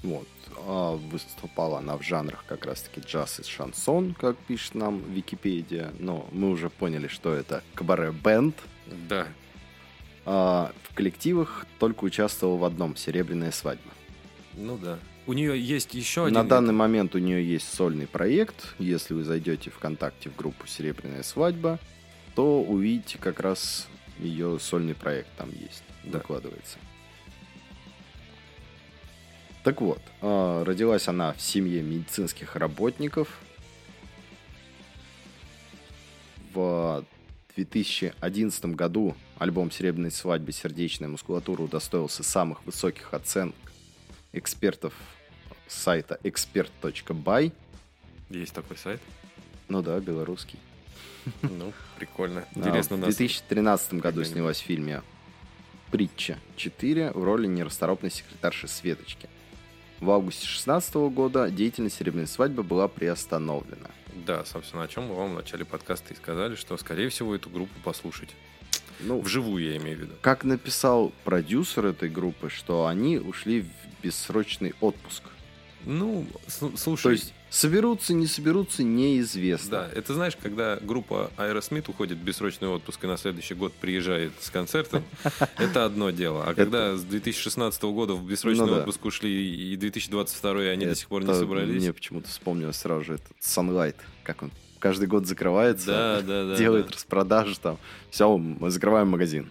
Вот. 0.02 0.28
А 0.66 0.96
Выступала 0.96 1.78
она 1.78 1.96
в 1.96 2.02
жанрах 2.02 2.44
как 2.46 2.66
раз-таки 2.66 3.00
джаз 3.00 3.40
и 3.40 3.42
шансон, 3.44 4.14
как 4.14 4.36
пишет 4.36 4.74
нам 4.74 5.02
Википедия. 5.12 5.92
Но 5.98 6.28
мы 6.32 6.50
уже 6.50 6.68
поняли, 6.68 7.06
что 7.06 7.32
это 7.32 7.62
кабаре-бенд. 7.74 8.56
Да, 9.08 9.28
в 10.30 10.94
коллективах 10.94 11.66
только 11.78 12.04
участвовал 12.04 12.56
в 12.58 12.64
одном 12.64 12.96
«Серебряная 12.96 13.50
свадьба». 13.52 13.90
ну 14.54 14.76
да. 14.78 14.98
У 15.26 15.32
нее 15.32 15.60
есть 15.60 15.94
еще 15.94 16.24
один... 16.24 16.34
На 16.34 16.44
данный 16.44 16.72
момент 16.72 17.14
у 17.14 17.18
нее 17.18 17.46
есть 17.46 17.72
сольный 17.72 18.06
проект. 18.06 18.74
Если 18.78 19.14
вы 19.14 19.22
зайдете 19.22 19.70
ВКонтакте 19.70 20.30
в 20.30 20.36
группу 20.36 20.66
«Серебряная 20.66 21.22
свадьба», 21.22 21.78
то 22.34 22.62
увидите 22.62 23.18
как 23.18 23.38
раз 23.40 23.86
ее 24.18 24.58
сольный 24.60 24.94
проект 24.94 25.28
там 25.36 25.50
есть, 25.50 25.82
Да. 26.04 26.18
докладывается. 26.18 26.78
Так 29.62 29.80
вот, 29.80 30.00
а, 30.22 30.64
родилась 30.64 31.06
она 31.06 31.32
в 31.32 31.40
семье 31.40 31.82
медицинских 31.82 32.56
работников. 32.56 33.28
2011 37.64 38.64
году 38.74 39.14
альбом 39.38 39.70
«Серебряной 39.70 40.10
свадьбы. 40.10 40.52
Сердечная 40.52 41.08
мускулатура» 41.08 41.62
удостоился 41.62 42.22
самых 42.22 42.64
высоких 42.64 43.12
оценок 43.12 43.54
экспертов 44.32 44.94
сайта 45.66 46.18
expert.by. 46.24 47.52
Есть 48.30 48.54
такой 48.54 48.76
сайт. 48.76 49.00
Ну 49.68 49.82
да, 49.82 49.98
белорусский. 50.00 50.58
Ну, 51.42 51.72
прикольно. 51.98 52.46
А, 52.54 52.58
Интересно 52.58 52.96
В 52.96 53.00
нас... 53.00 53.16
2013 53.16 53.94
году 53.94 54.24
снялась 54.24 54.58
в 54.58 54.64
фильме 54.64 55.02
«Притча 55.90 56.38
4» 56.56 57.12
в 57.12 57.22
роли 57.22 57.46
нерасторопной 57.46 58.10
секретарши 58.10 58.68
Светочки. 58.68 59.28
В 60.00 60.10
августе 60.10 60.46
2016 60.46 60.94
года 61.12 61.50
деятельность 61.50 61.96
«Серебряной 61.98 62.26
свадьбы» 62.26 62.62
была 62.62 62.88
приостановлена. 62.88 63.90
Да, 64.26 64.44
собственно, 64.44 64.82
о 64.84 64.88
чем 64.88 65.04
мы 65.06 65.14
вам 65.14 65.32
в 65.32 65.34
начале 65.34 65.64
подкаста 65.64 66.12
и 66.12 66.16
сказали, 66.16 66.54
что, 66.54 66.76
скорее 66.76 67.08
всего, 67.08 67.34
эту 67.34 67.50
группу 67.50 67.72
послушать. 67.82 68.30
Ну, 69.00 69.20
Вживую, 69.20 69.64
я 69.64 69.76
имею 69.78 69.96
в 69.96 70.00
виду. 70.02 70.12
как 70.20 70.44
написал 70.44 71.12
продюсер 71.24 71.86
этой 71.86 72.10
группы, 72.10 72.50
что 72.50 72.86
они 72.86 73.18
ушли 73.18 73.62
в 73.62 74.02
бессрочный 74.02 74.74
отпуск. 74.80 75.22
Ну, 75.84 76.26
слушай... 76.76 77.02
То 77.02 77.10
есть 77.10 77.34
соберутся, 77.50 78.14
не 78.14 78.26
соберутся, 78.26 78.82
неизвестно. 78.82 79.70
Да, 79.70 79.88
это 79.94 80.14
знаешь, 80.14 80.36
когда 80.40 80.76
группа 80.76 81.30
Аэросмит 81.36 81.88
уходит 81.88 82.18
в 82.18 82.22
бессрочный 82.22 82.68
отпуск 82.68 83.04
и 83.04 83.06
на 83.06 83.16
следующий 83.18 83.54
год 83.54 83.72
приезжает 83.74 84.32
с 84.40 84.50
концертом, 84.50 85.04
это 85.58 85.84
одно 85.84 86.10
дело. 86.10 86.44
А 86.46 86.54
когда 86.54 86.96
с 86.96 87.02
2016 87.02 87.82
года 87.82 88.14
в 88.14 88.24
бессрочный 88.24 88.66
Ну 88.66 88.78
отпуск 88.78 89.04
ушли 89.04 89.72
и 89.72 89.76
2022 89.76 90.60
они 90.62 90.86
до 90.86 90.94
сих 90.94 91.08
пор 91.08 91.24
не 91.24 91.34
собрались. 91.34 91.82
Мне 91.82 91.92
почему-то 91.92 92.28
вспомнилось 92.28 92.76
сразу 92.76 93.04
же 93.04 93.14
этот 93.14 93.32
Sunlight, 93.40 93.96
как 94.22 94.42
он 94.42 94.50
каждый 94.78 95.08
год 95.08 95.26
закрывается, 95.26 95.86
Да, 95.86 96.20
да, 96.22 96.44
да. 96.46 96.56
делает 96.56 96.86
да. 96.86 96.92
распродажи 96.94 97.58
там. 97.60 97.78
Все, 98.10 98.36
мы 98.36 98.70
закрываем 98.70 99.08
магазин. 99.08 99.48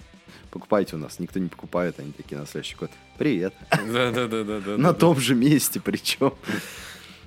Покупайте 0.50 0.96
у 0.96 0.98
нас. 0.98 1.18
Никто 1.18 1.38
не 1.38 1.48
покупает, 1.48 1.98
они 1.98 2.12
такие 2.12 2.38
на 2.38 2.46
следующий 2.46 2.76
год. 2.76 2.90
Привет. 3.16 3.54
Да, 3.92 4.10
да, 4.10 4.26
да. 4.26 4.76
На 4.76 4.92
том 4.92 5.18
же 5.18 5.34
месте 5.34 5.80
причем. 5.80 6.34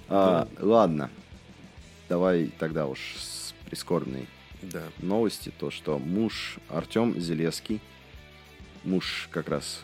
А, 0.10 0.48
Ладно. 0.60 1.10
Давай 2.10 2.52
тогда 2.60 2.86
уж 2.88 3.00
с 3.18 3.54
прискорбной 3.70 4.28
Да. 4.62 4.84
новости, 5.00 5.52
то 5.58 5.72
что 5.72 5.98
муж 5.98 6.58
Артем 6.70 7.20
Зелеский, 7.20 7.82
муж 8.84 9.28
как 9.32 9.50
раз 9.50 9.82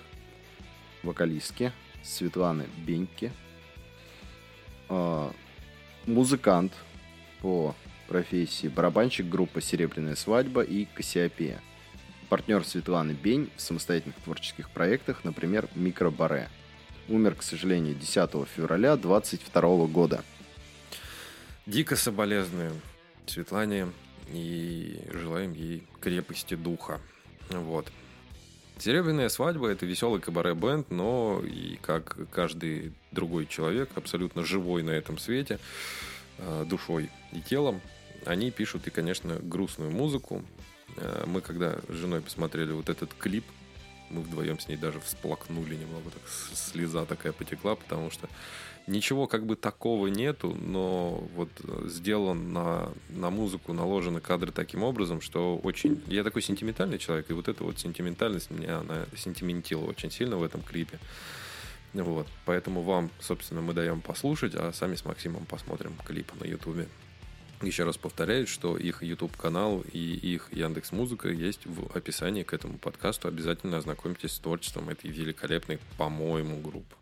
вокалистки 1.04 1.72
Светланы 2.04 2.68
Беньки, 2.78 3.32
а, 4.90 5.32
музыкант 6.06 6.74
по 7.42 7.76
профессии, 8.08 8.68
барабанщик 8.68 9.28
группы 9.28 9.62
«Серебряная 9.62 10.16
свадьба» 10.16 10.62
и 10.62 10.86
«Кассиопея». 10.86 11.62
Партнер 12.30 12.64
Светланы 12.66 13.12
Бень 13.14 13.50
в 13.56 13.62
самостоятельных 13.62 14.16
творческих 14.18 14.70
проектах, 14.70 15.24
например, 15.24 15.68
«Микробаре». 15.76 16.50
Умер, 17.12 17.36
к 17.36 17.44
сожалению, 17.44 17.94
10 17.96 18.48
февраля 18.56 18.96
2022 18.96 19.88
года. 19.88 20.24
Дико 21.66 21.98
соболезную 21.98 22.72
Светлане 23.26 23.90
и 24.30 24.98
желаем 25.12 25.52
ей 25.52 25.84
крепости 26.00 26.56
духа. 26.56 27.02
Вот. 27.50 27.92
Серебряная 28.78 29.28
свадьба 29.28 29.68
это 29.68 29.86
веселый 29.86 30.22
кабаре-бенд, 30.22 30.90
но 30.90 31.42
и 31.44 31.78
как 31.82 32.16
каждый 32.32 32.94
другой 33.12 33.46
человек, 33.46 33.90
абсолютно 33.96 34.46
живой 34.46 34.82
на 34.82 34.92
этом 34.92 35.18
свете, 35.18 35.60
э, 36.38 36.66
душой 36.66 37.10
и 37.34 37.42
телом, 37.42 37.82
они 38.26 38.52
пишут 38.52 38.88
и, 38.88 38.90
конечно, 38.90 39.36
грустную 39.36 39.92
музыку. 39.92 40.44
Э, 40.96 41.26
Мы 41.28 41.42
когда 41.42 41.76
с 41.90 41.94
женой 41.94 42.22
посмотрели 42.22 42.72
вот 42.72 42.88
этот 42.88 43.14
клип, 43.14 43.44
мы 44.12 44.22
вдвоем 44.22 44.60
с 44.60 44.68
ней 44.68 44.78
даже 44.78 45.00
всплакнули 45.00 45.76
немного, 45.76 46.10
так 46.12 46.22
слеза 46.54 47.06
такая 47.06 47.32
потекла, 47.32 47.76
потому 47.76 48.12
что 48.12 48.30
ничего 48.88 49.28
как 49.28 49.46
бы 49.46 49.56
такого 49.56 50.08
нету, 50.08 50.56
но 50.60 51.24
вот 51.36 51.50
э, 51.64 51.88
сделан 51.88 52.54
на, 52.54 52.92
на 53.10 53.30
музыку, 53.30 53.74
наложены 53.74 54.20
кадры 54.20 54.52
таким 54.52 54.84
образом, 54.84 55.22
что 55.22 55.58
очень... 55.58 56.02
Я 56.08 56.24
такой 56.24 56.42
сентиментальный 56.42 56.98
человек, 56.98 57.30
и 57.30 57.34
вот 57.34 57.48
эта 57.48 57.64
вот 57.64 57.80
сентиментальность 57.80 58.52
меня, 58.52 58.80
она 58.80 59.06
сентиментила 59.16 59.86
очень 59.86 60.12
сильно 60.12 60.38
в 60.38 60.44
этом 60.44 60.62
клипе. 60.62 61.00
Вот, 61.94 62.28
поэтому 62.46 62.84
вам, 62.84 63.10
собственно, 63.20 63.62
мы 63.62 63.74
даем 63.74 64.02
послушать, 64.02 64.54
а 64.56 64.72
сами 64.72 64.96
с 64.96 65.04
Максимом 65.04 65.46
посмотрим 65.46 65.94
клип 66.06 66.32
на 66.40 66.46
Ютубе. 66.46 66.88
Еще 67.62 67.84
раз 67.84 67.96
повторяю, 67.98 68.48
что 68.48 68.76
их 68.76 69.04
YouTube 69.04 69.38
канал 69.38 69.84
и 69.94 70.00
их 70.00 70.50
Яндекс 70.52 70.92
Музыка 70.92 71.30
есть 71.30 71.66
в 71.66 71.96
описании 71.96 72.42
к 72.42 72.54
этому 72.54 72.80
подкасту. 72.80 73.28
Обязательно 73.28 73.78
ознакомьтесь 73.78 74.32
с 74.32 74.40
творчеством 74.40 74.90
этой 74.90 75.12
великолепной, 75.12 75.80
по-моему, 75.98 76.60
группы. 76.60 76.96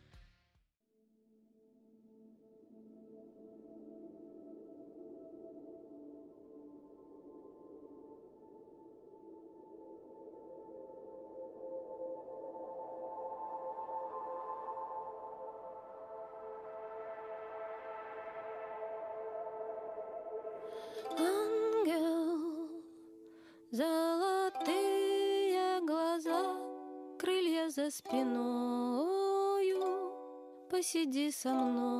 Посиди 31.10 31.32
со 31.32 31.50
мною. 31.50 31.99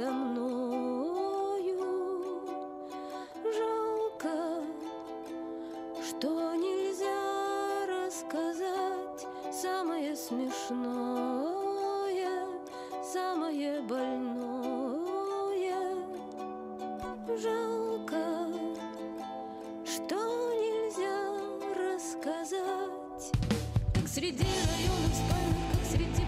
Со 0.00 0.10
мною. 0.10 1.78
Жалко, 3.44 4.62
что 6.02 6.54
нельзя 6.54 7.86
рассказать 7.86 9.26
самое 9.52 10.16
смешное, 10.16 11.28
самое 13.04 13.82
больное. 13.82 14.40
Жалко, 17.36 18.48
что 19.84 20.16
нельзя 20.54 21.36
рассказать. 21.76 23.32
Как 23.94 24.08
среди 24.08 24.44
районов 24.44 25.14
спальных, 25.14 25.72
как 25.72 25.84
среди 25.90 26.19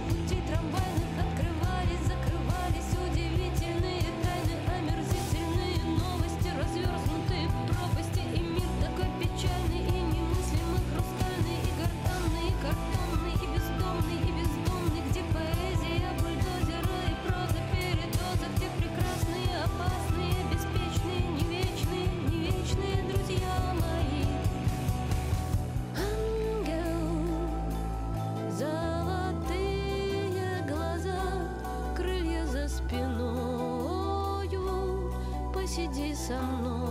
desperdiçando 35.93 36.82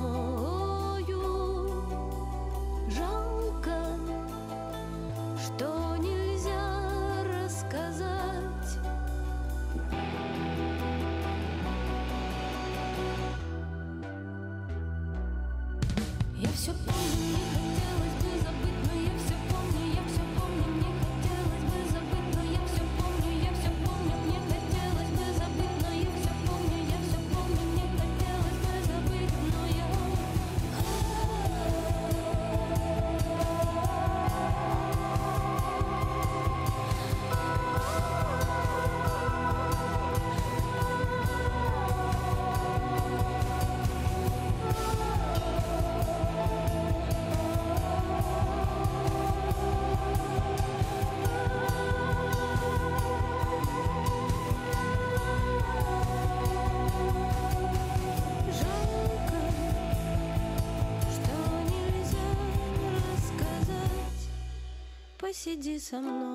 Посиди 65.52 65.80
со 65.80 66.00
мною. 66.00 66.31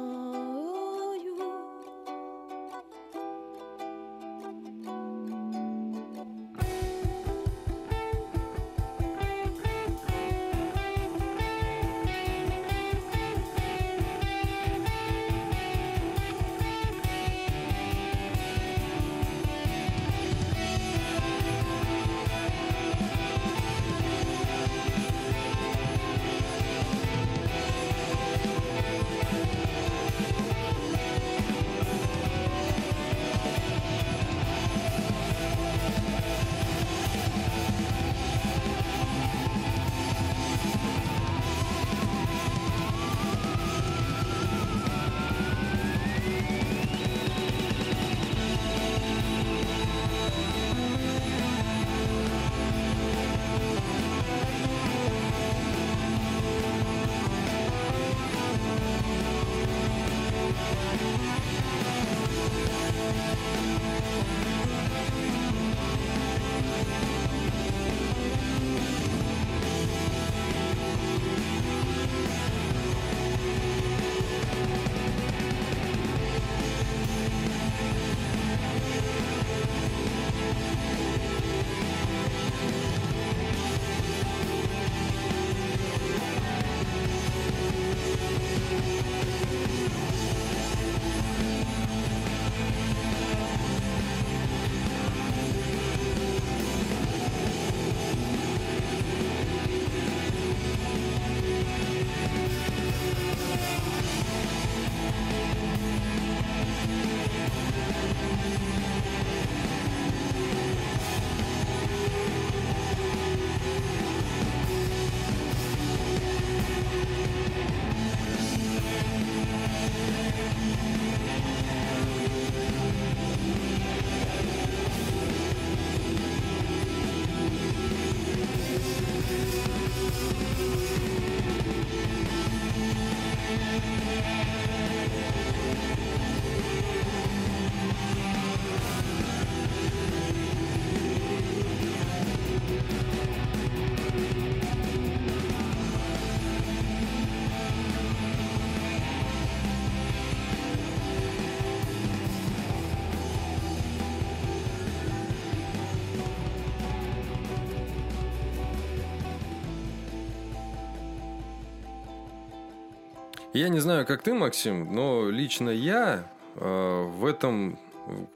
Я 163.57 163.71
не 163.71 163.79
знаю, 163.79 164.05
как 164.05 164.23
ты, 164.23 164.35
Максим, 164.35 164.95
но 164.95 165.31
лично 165.31 165.71
я 165.71 166.31
э, 166.57 167.03
в 167.09 167.25
этом 167.25 167.79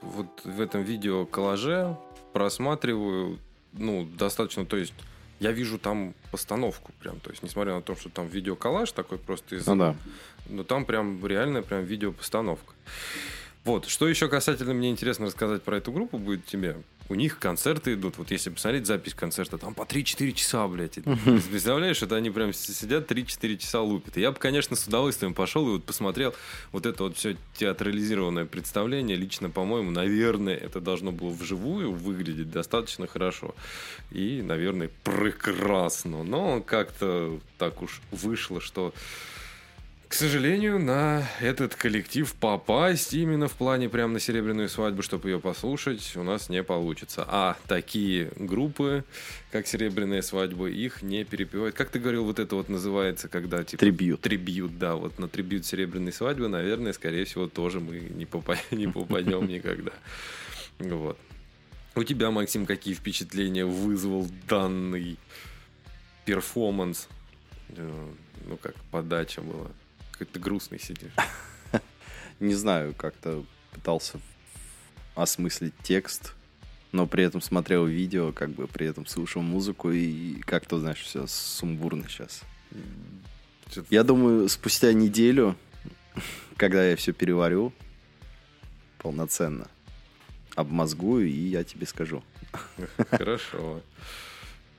вот 0.01 0.41
в 0.43 0.59
этом 0.59 0.81
видео 0.81 1.27
коллаже 1.27 1.95
просматриваю, 2.33 3.37
ну, 3.73 4.03
достаточно, 4.17 4.65
то 4.65 4.77
есть 4.77 4.93
я 5.39 5.51
вижу 5.51 5.77
там 5.77 6.15
постановку 6.31 6.91
прям, 6.99 7.19
то 7.19 7.29
есть 7.29 7.43
несмотря 7.43 7.75
на 7.75 7.83
то, 7.83 7.95
что 7.95 8.09
там 8.09 8.27
видеоколлаж 8.27 8.91
такой 8.93 9.19
просто 9.19 9.57
из... 9.57 9.67
Ну 9.67 9.75
да. 9.75 9.95
Но 10.49 10.63
там 10.63 10.85
прям 10.85 11.23
реальная 11.25 11.61
прям 11.61 11.83
видеопостановка. 11.83 12.73
Вот, 13.63 13.85
что 13.85 14.07
еще 14.07 14.27
касательно 14.27 14.73
мне 14.73 14.89
интересно 14.89 15.27
рассказать 15.27 15.61
про 15.61 15.77
эту 15.77 15.91
группу 15.91 16.17
будет 16.17 16.45
тебе. 16.47 16.77
У 17.11 17.15
них 17.15 17.39
концерты 17.39 17.95
идут, 17.95 18.17
вот 18.17 18.31
если 18.31 18.51
посмотреть 18.51 18.85
запись 18.85 19.13
концерта, 19.13 19.57
там 19.57 19.73
по 19.73 19.81
3-4 19.81 20.31
часа, 20.31 20.65
блядь. 20.69 20.97
Представляешь, 21.51 22.01
это 22.01 22.15
они 22.15 22.29
прям 22.29 22.53
сидят 22.53 23.11
3-4 23.11 23.57
часа 23.57 23.81
лупят. 23.81 24.15
И 24.15 24.21
я 24.21 24.31
бы, 24.31 24.39
конечно, 24.39 24.77
с 24.77 24.87
удовольствием 24.87 25.33
пошел 25.33 25.67
и 25.67 25.71
вот 25.71 25.83
посмотрел 25.83 26.33
вот 26.71 26.85
это 26.85 27.03
вот 27.03 27.17
все 27.17 27.35
театрализированное 27.57 28.45
представление. 28.45 29.17
Лично, 29.17 29.49
по-моему, 29.49 29.91
наверное, 29.91 30.55
это 30.55 30.79
должно 30.79 31.11
было 31.11 31.31
вживую 31.31 31.91
выглядеть 31.91 32.49
достаточно 32.49 33.07
хорошо. 33.07 33.55
И, 34.11 34.41
наверное, 34.41 34.89
прекрасно. 35.03 36.23
Но 36.23 36.61
как-то 36.61 37.41
так 37.57 37.81
уж 37.81 37.99
вышло, 38.11 38.61
что 38.61 38.93
к 40.11 40.13
сожалению, 40.13 40.77
на 40.77 41.25
этот 41.39 41.73
коллектив 41.75 42.29
попасть 42.33 43.13
именно 43.13 43.47
в 43.47 43.53
плане 43.53 43.87
прям 43.87 44.11
на 44.11 44.19
серебряную 44.19 44.67
свадьбу, 44.67 45.03
чтобы 45.03 45.29
ее 45.29 45.39
послушать, 45.39 46.17
у 46.17 46.23
нас 46.23 46.49
не 46.49 46.63
получится. 46.63 47.23
А 47.29 47.55
такие 47.65 48.29
группы, 48.35 49.05
как 49.51 49.67
серебряная 49.67 50.21
свадьба, 50.21 50.69
их 50.69 51.01
не 51.01 51.23
перепевают. 51.23 51.77
Как 51.77 51.91
ты 51.91 51.99
говорил, 51.99 52.25
вот 52.25 52.39
это 52.39 52.57
вот 52.57 52.67
называется, 52.67 53.29
когда 53.29 53.63
типа... 53.63 53.79
Трибьют. 53.79 54.19
Трибьют, 54.19 54.77
да. 54.77 54.95
Вот 54.97 55.17
на 55.17 55.29
трибьют 55.29 55.65
серебряной 55.65 56.11
свадьбы, 56.11 56.49
наверное, 56.49 56.91
скорее 56.91 57.23
всего, 57.23 57.47
тоже 57.47 57.79
мы 57.79 58.01
не, 58.01 58.25
попа- 58.25 58.57
не 58.71 58.87
попадем 58.87 59.47
никогда. 59.47 59.93
Вот. 60.79 61.17
У 61.95 62.03
тебя, 62.03 62.31
Максим, 62.31 62.65
какие 62.65 62.95
впечатления 62.95 63.63
вызвал 63.63 64.27
данный 64.49 65.17
перформанс? 66.25 67.07
Э, 67.69 68.09
Ну, 68.45 68.57
как 68.57 68.75
подача 68.91 69.39
была. 69.39 69.67
Как 70.21 70.29
ты 70.29 70.39
грустный 70.39 70.79
сидишь. 70.79 71.13
Не 72.39 72.53
знаю, 72.53 72.93
как-то 72.93 73.43
пытался 73.71 74.19
осмыслить 75.15 75.73
текст, 75.81 76.35
но 76.91 77.07
при 77.07 77.23
этом 77.23 77.41
смотрел 77.41 77.87
видео, 77.87 78.31
как 78.31 78.51
бы 78.51 78.67
при 78.67 78.85
этом 78.85 79.07
слушал 79.07 79.41
музыку 79.41 79.89
и 79.89 80.39
как-то, 80.41 80.79
знаешь, 80.79 81.01
все 81.01 81.25
сумбурно 81.25 82.07
сейчас. 82.07 82.43
Я 83.89 84.03
думаю, 84.03 84.47
спустя 84.47 84.93
неделю, 84.93 85.57
когда 86.55 86.85
я 86.87 86.95
все 86.95 87.13
переварю 87.13 87.73
полноценно, 88.99 89.67
обмозгую, 90.53 91.29
и 91.29 91.31
я 91.31 91.63
тебе 91.63 91.87
скажу. 91.87 92.23
Хорошо. 93.09 93.81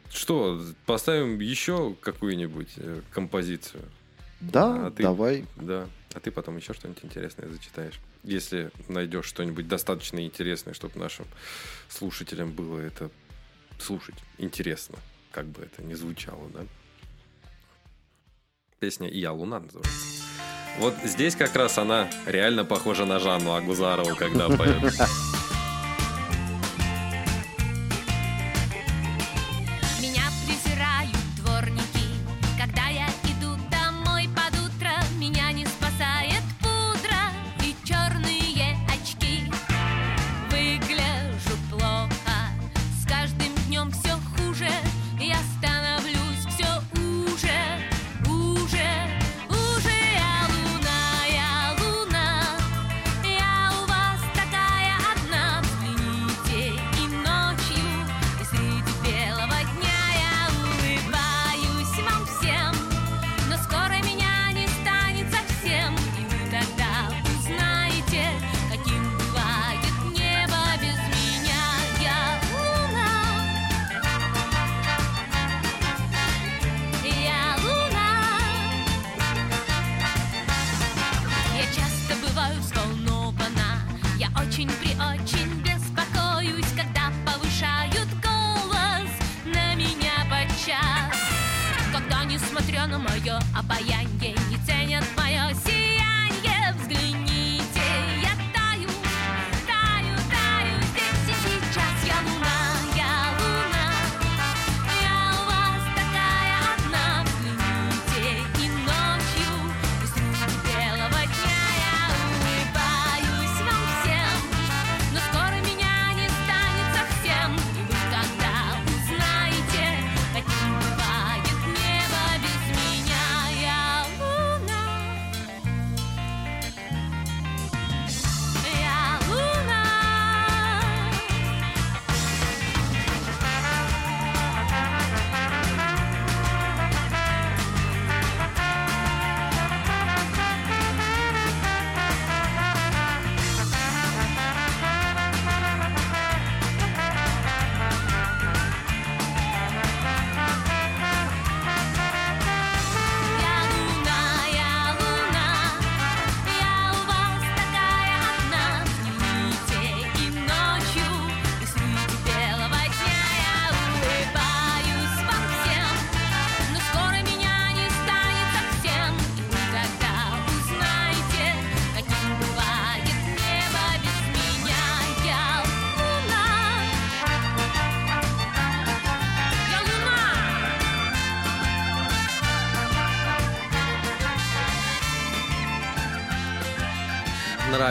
Что, 0.08 0.64
поставим 0.86 1.40
еще 1.40 1.96
какую-нибудь 2.00 2.74
э, 2.76 3.00
композицию? 3.10 3.82
Да, 4.42 4.86
А 4.86 4.90
ты- 4.90 5.02
давай. 5.02 5.44
Да. 5.56 5.88
А 6.14 6.20
ты 6.20 6.30
потом 6.30 6.56
еще 6.56 6.74
что-нибудь 6.74 7.04
интересное 7.04 7.48
зачитаешь. 7.48 7.98
Если 8.24 8.70
найдешь 8.88 9.24
что-нибудь 9.26 9.66
достаточно 9.68 10.24
интересное, 10.24 10.74
чтобы 10.74 10.98
нашим 10.98 11.26
слушателям 11.88 12.52
было 12.52 12.78
это 12.80 13.10
слушать 13.78 14.16
интересно, 14.38 14.96
как 15.30 15.46
бы 15.46 15.62
это 15.62 15.82
ни 15.82 15.94
звучало, 15.94 16.48
да? 16.50 16.60
Песня 18.78 19.08
«Я 19.08 19.32
луна» 19.32 19.60
называется. 19.60 19.92
Вот 20.78 20.94
здесь 21.04 21.36
как 21.36 21.54
раз 21.54 21.78
она 21.78 22.10
реально 22.26 22.64
похожа 22.64 23.04
на 23.06 23.18
Жанну 23.20 23.54
Агузарову, 23.54 24.16
когда 24.16 24.48
поет. 24.48 24.92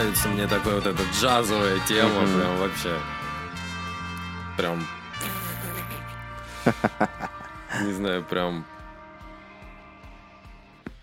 Нравится 0.02 0.30
мне 0.30 0.48
такая 0.48 0.74
вот 0.74 0.88
эта 0.88 1.04
джазовая 1.14 1.80
тема, 1.88 2.22
Мгм. 2.22 2.40
прям 2.40 2.58
вообще. 2.58 3.00
Прям... 4.58 4.88
Не 7.86 7.94
знаю, 7.94 8.24
прям... 8.24 8.66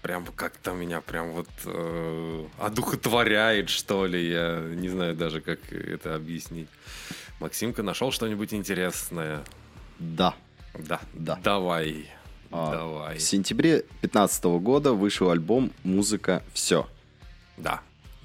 прям 0.03 0.27
как-то 0.35 0.73
меня 0.73 1.01
прям 1.01 1.31
вот 1.31 1.47
э, 1.65 2.47
одухотворяет, 2.59 3.71
что 3.71 4.05
ли. 4.05 4.31
Я 4.33 4.59
не 4.75 4.89
знаю 4.89 5.15
даже, 5.15 5.41
как 5.43 5.73
это 5.73 6.17
объяснить. 6.17 6.69
Максимка 7.39 7.85
нашел 7.85 8.11
что-нибудь 8.11 8.53
интересное. 8.53 9.45
Да. 10.01 10.35
Да. 10.75 11.01
Да. 11.15 11.39
Давай. 11.45 12.11
А, 12.51 12.73
Давай. 12.73 13.19
В 13.19 13.23
сентябре 13.23 13.83
2015 14.01 14.45
года 14.61 14.93
вышел 14.93 15.31
альбом 15.31 15.71
«Музыка. 15.85 16.43
Все». 16.53 16.89
Да. 17.57 17.81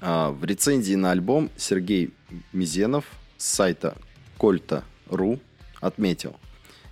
А, 0.06 0.32
В 0.32 0.44
рецензии 0.44 0.96
на 0.96 1.12
альбом 1.12 1.50
Сергей 1.56 2.10
Мизенов 2.52 3.06
с 3.38 3.46
сайта 3.46 3.96
Кольта.ру 4.36 5.40
отметил. 5.80 6.36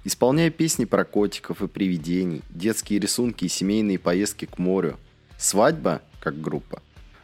Исполняя 0.04 0.48
песни 0.48 0.86
про 0.86 1.04
котиков 1.04 1.60
и 1.60 1.68
привидений, 1.68 2.40
детские 2.48 2.98
рисунки 2.98 3.44
и 3.44 3.48
семейные 3.48 3.98
поездки 3.98 4.46
к 4.46 4.58
морю, 4.58 4.98
«Свадьба», 5.36 6.00
как 6.20 6.40
группа, 6.40 6.80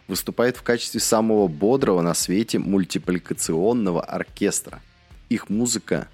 выступает 0.08 0.58
в 0.58 0.62
качестве 0.62 1.00
самого 1.00 1.48
бодрого 1.48 2.02
на 2.02 2.12
свете 2.12 2.58
мультипликационного 2.58 4.02
оркестра. 4.02 4.82
Их 5.30 5.48
музыка 5.48 6.08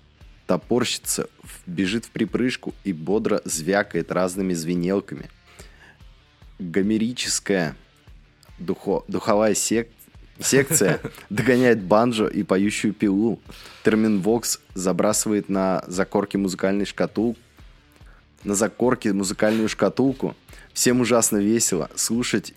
топорщится, 0.47 1.29
бежит 1.67 2.05
в 2.05 2.11
припрыжку 2.11 2.75
и 2.85 2.93
бодро 2.93 3.43
звякает 3.45 4.13
разными 4.13 4.55
звенелками. 4.55 5.29
Гомерическая 6.61 7.75
духо- 8.59 9.05
духовая 9.09 9.55
сек- 9.55 9.91
секция 10.41 11.01
догоняет 11.31 11.83
банджо 11.83 12.27
и 12.27 12.43
поющую 12.43 12.93
пилу. 12.93 13.41
Терминвокс 13.85 14.61
забрасывает 14.75 15.49
на 15.49 15.85
закорки 15.87 16.37
музыкальной 16.37 16.85
шкатулки 16.85 17.39
на 18.45 18.55
закорке 18.55 19.13
музыкальную 19.13 19.69
шкатулку. 19.69 20.37
Всем 20.73 21.01
ужасно 21.01 21.39
весело. 21.39 21.91
Слушать 21.95 22.53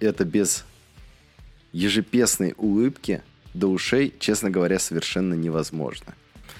это 0.00 0.24
без 0.24 0.64
ежепесной 1.72 2.54
улыбки 2.56 3.22
до 3.54 3.68
ушей, 3.68 4.14
честно 4.18 4.50
говоря, 4.50 4.78
совершенно 4.78 5.34
невозможно. 5.34 6.14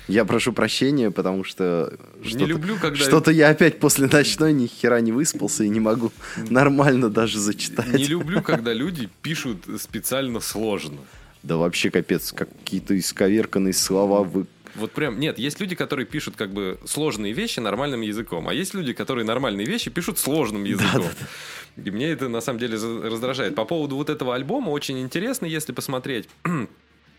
Я 0.09 0.25
прошу 0.25 0.53
прощения, 0.53 1.11
потому 1.11 1.45
что 1.45 1.97
что-то- 2.25 2.45
люблю, 2.45 2.77
когда... 2.81 2.97
что-то 2.97 3.31
я 3.31 3.49
опять 3.51 3.79
после 3.79 4.09
ночной 4.09 4.53
ни 4.53 4.67
хера 4.67 5.01
не 5.01 5.13
выспался 5.13 5.65
и 5.65 5.69
не 5.69 5.81
могу 5.81 6.13
нормально 6.49 7.11
даже 7.11 7.39
зачитать. 7.39 7.93
Не 7.93 8.05
люблю, 8.05 8.43
когда 8.43 8.73
люди 8.73 9.09
пишут 9.23 9.67
специально 9.81 10.41
сложно. 10.41 10.99
Да 11.43 11.57
вообще 11.57 11.91
капец, 11.91 12.33
какие-то 12.33 12.99
исковерканные 12.99 13.73
слова 13.73 14.23
вы... 14.23 14.47
Вот 14.77 14.93
прям, 14.93 15.19
нет, 15.19 15.39
есть 15.39 15.59
люди, 15.59 15.75
которые 15.75 16.07
пишут 16.07 16.37
как 16.37 16.53
бы 16.53 16.79
сложные 16.87 17.33
вещи 17.33 17.59
нормальным 17.61 18.03
языком, 18.03 18.49
а 18.49 18.55
есть 18.55 18.73
люди, 18.75 18.93
которые 18.93 19.25
нормальные 19.25 19.67
вещи 19.67 19.91
пишут 19.91 20.19
сложным 20.19 20.65
языком. 20.65 21.05
И 21.77 21.91
мне 21.91 22.09
это 22.09 22.29
на 22.29 22.41
самом 22.41 22.59
деле 22.59 22.75
раздражает. 22.75 23.55
По 23.55 23.65
поводу 23.65 23.97
вот 23.97 24.11
этого 24.11 24.35
альбома 24.35 24.71
очень 24.71 25.01
интересно, 25.01 25.47
если 25.47 25.73
посмотреть 25.73 26.29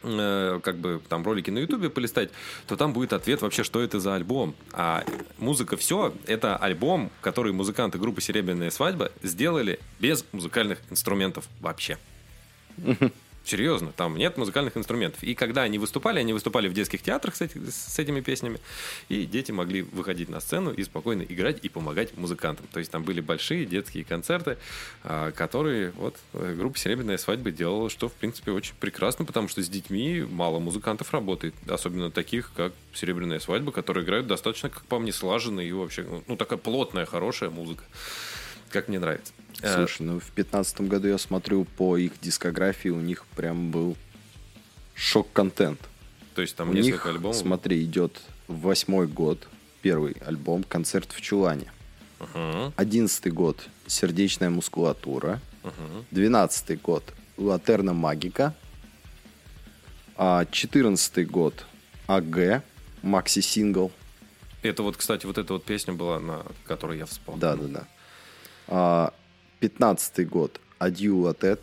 как 0.02 0.78
бы 0.78 1.02
там 1.10 1.24
ролики 1.24 1.50
на 1.50 1.60
ютубе 1.60 1.90
полистать, 1.90 2.30
то 2.68 2.76
там 2.76 2.94
будет 2.94 3.14
ответ 3.14 3.42
вообще, 3.42 3.64
что 3.64 3.82
это 3.82 4.00
за 4.00 4.16
альбом. 4.16 4.56
А 4.72 5.04
музыка 5.38 5.78
все, 5.78 6.14
это 6.26 6.58
альбом, 6.58 7.12
который 7.22 7.54
музыканты 7.54 7.98
группы 7.98 8.22
Серебряная 8.22 8.72
свадьба 8.72 9.12
сделали 9.24 9.80
без 10.00 10.26
музыкальных 10.32 10.80
инструментов 10.90 11.48
вообще. 11.60 11.98
Серьезно, 13.44 13.92
там 13.92 14.18
нет 14.18 14.38
музыкальных 14.38 14.78
инструментов. 14.78 15.24
И 15.24 15.34
когда 15.34 15.64
они 15.64 15.80
выступали, 15.80 16.20
они 16.20 16.32
выступали 16.32 16.68
в 16.68 16.74
детских 16.74 17.02
театрах 17.02 17.36
с, 17.36 17.42
эти- 17.42 17.58
с 17.70 17.98
этими 17.98 18.22
песнями, 18.22 18.60
и 19.10 19.26
дети 19.26 19.52
могли 19.52 19.82
выходить 19.82 20.30
на 20.30 20.40
сцену 20.40 20.72
и 20.72 20.84
спокойно 20.84 21.24
играть 21.24 21.58
и 21.64 21.70
помогать 21.70 22.16
музыкантам. 22.16 22.68
То 22.72 22.80
есть 22.80 22.92
там 22.92 23.04
были 23.04 23.20
большие 23.20 23.66
детские 23.66 24.04
концерты, 24.06 24.58
а, 25.04 25.32
которые 25.32 25.92
вот 25.92 26.16
э, 26.34 26.56
группа 26.56 26.78
«Серебряная 26.78 27.18
свадьба» 27.18 27.52
делала, 27.52 27.90
что, 27.90 28.10
в 28.10 28.14
принципе, 28.14 28.52
очень 28.52 28.76
прекрасно, 28.80 29.26
потому 29.26 29.48
что 29.48 29.64
с 29.64 29.70
детьми 29.70 30.22
мало 30.22 30.60
музыкантов 30.60 31.12
работает, 31.12 31.56
особенно 31.68 32.12
таких, 32.12 32.52
как 32.56 32.74
«Серебряная 32.94 33.40
свадьба», 33.40 33.72
которые 33.72 34.04
играют 34.06 34.28
достаточно, 34.28 34.70
как 34.70 34.86
по 34.86 35.00
мне, 35.00 35.12
слаженно 35.12 35.62
и 35.62 35.72
вообще, 35.72 36.06
ну, 36.28 36.38
такая 36.38 36.60
плотная, 36.60 37.06
хорошая 37.06 37.50
музыка, 37.50 37.84
как 38.72 38.88
мне 38.88 39.00
нравится. 39.00 39.34
Э, 39.62 39.76
Слушай, 39.76 40.04
ну 40.04 40.20
в 40.20 40.32
пятнадцатом 40.32 40.88
году 40.88 41.08
я 41.08 41.18
смотрю 41.18 41.66
по 41.66 41.98
их 41.98 42.14
дискографии, 42.22 42.90
у 42.90 43.00
них 43.00 43.26
прям 43.36 43.72
был 43.72 43.96
шок-контент. 44.96 45.80
То 46.36 46.42
есть 46.42 46.56
там 46.56 46.70
у 46.70 46.74
несколько 46.74 46.92
них, 46.92 47.06
альбомов. 47.06 47.36
смотри, 47.36 47.84
идет 47.84 48.22
восьмой 48.48 49.08
год, 49.08 49.48
первый 49.82 50.16
альбом 50.26 50.64
«Концерт 50.64 51.12
в 51.12 51.22
чулане». 51.22 51.72
Одиннадцатый 52.76 53.32
год 53.32 53.68
«Сердечная 53.88 54.50
мускулатура». 54.50 55.42
Двенадцатый 56.12 56.78
год 56.78 57.04
«Латерна 57.38 57.94
магика». 57.94 58.56
А 60.16 60.46
четырнадцатый 60.46 61.26
год 61.26 61.66
«АГ», 62.08 62.64
макси-сингл. 63.02 63.92
Это 64.62 64.84
вот, 64.84 64.98
кстати, 64.98 65.26
вот 65.26 65.38
эта 65.40 65.54
вот 65.54 65.66
песня 65.66 65.94
была, 65.94 66.20
на 66.20 66.46
которой 66.66 67.00
я 67.00 67.06
вспомнил. 67.08 67.42
Да-да-да. 67.42 67.88
А, 68.74 69.14
Пятнадцатый 69.60 70.26
год 70.26 70.60
«Адью 70.80 71.18
Латет», 71.20 71.62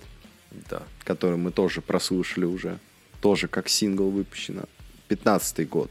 Да. 0.70 0.82
который 1.04 1.36
мы 1.38 1.50
тоже 1.50 1.80
прослушали 1.80 2.44
уже. 2.44 2.78
Тоже 3.22 3.48
как 3.48 3.68
сингл 3.68 4.10
выпущено. 4.10 4.64
Пятнадцатый 5.08 5.64
год 5.64 5.90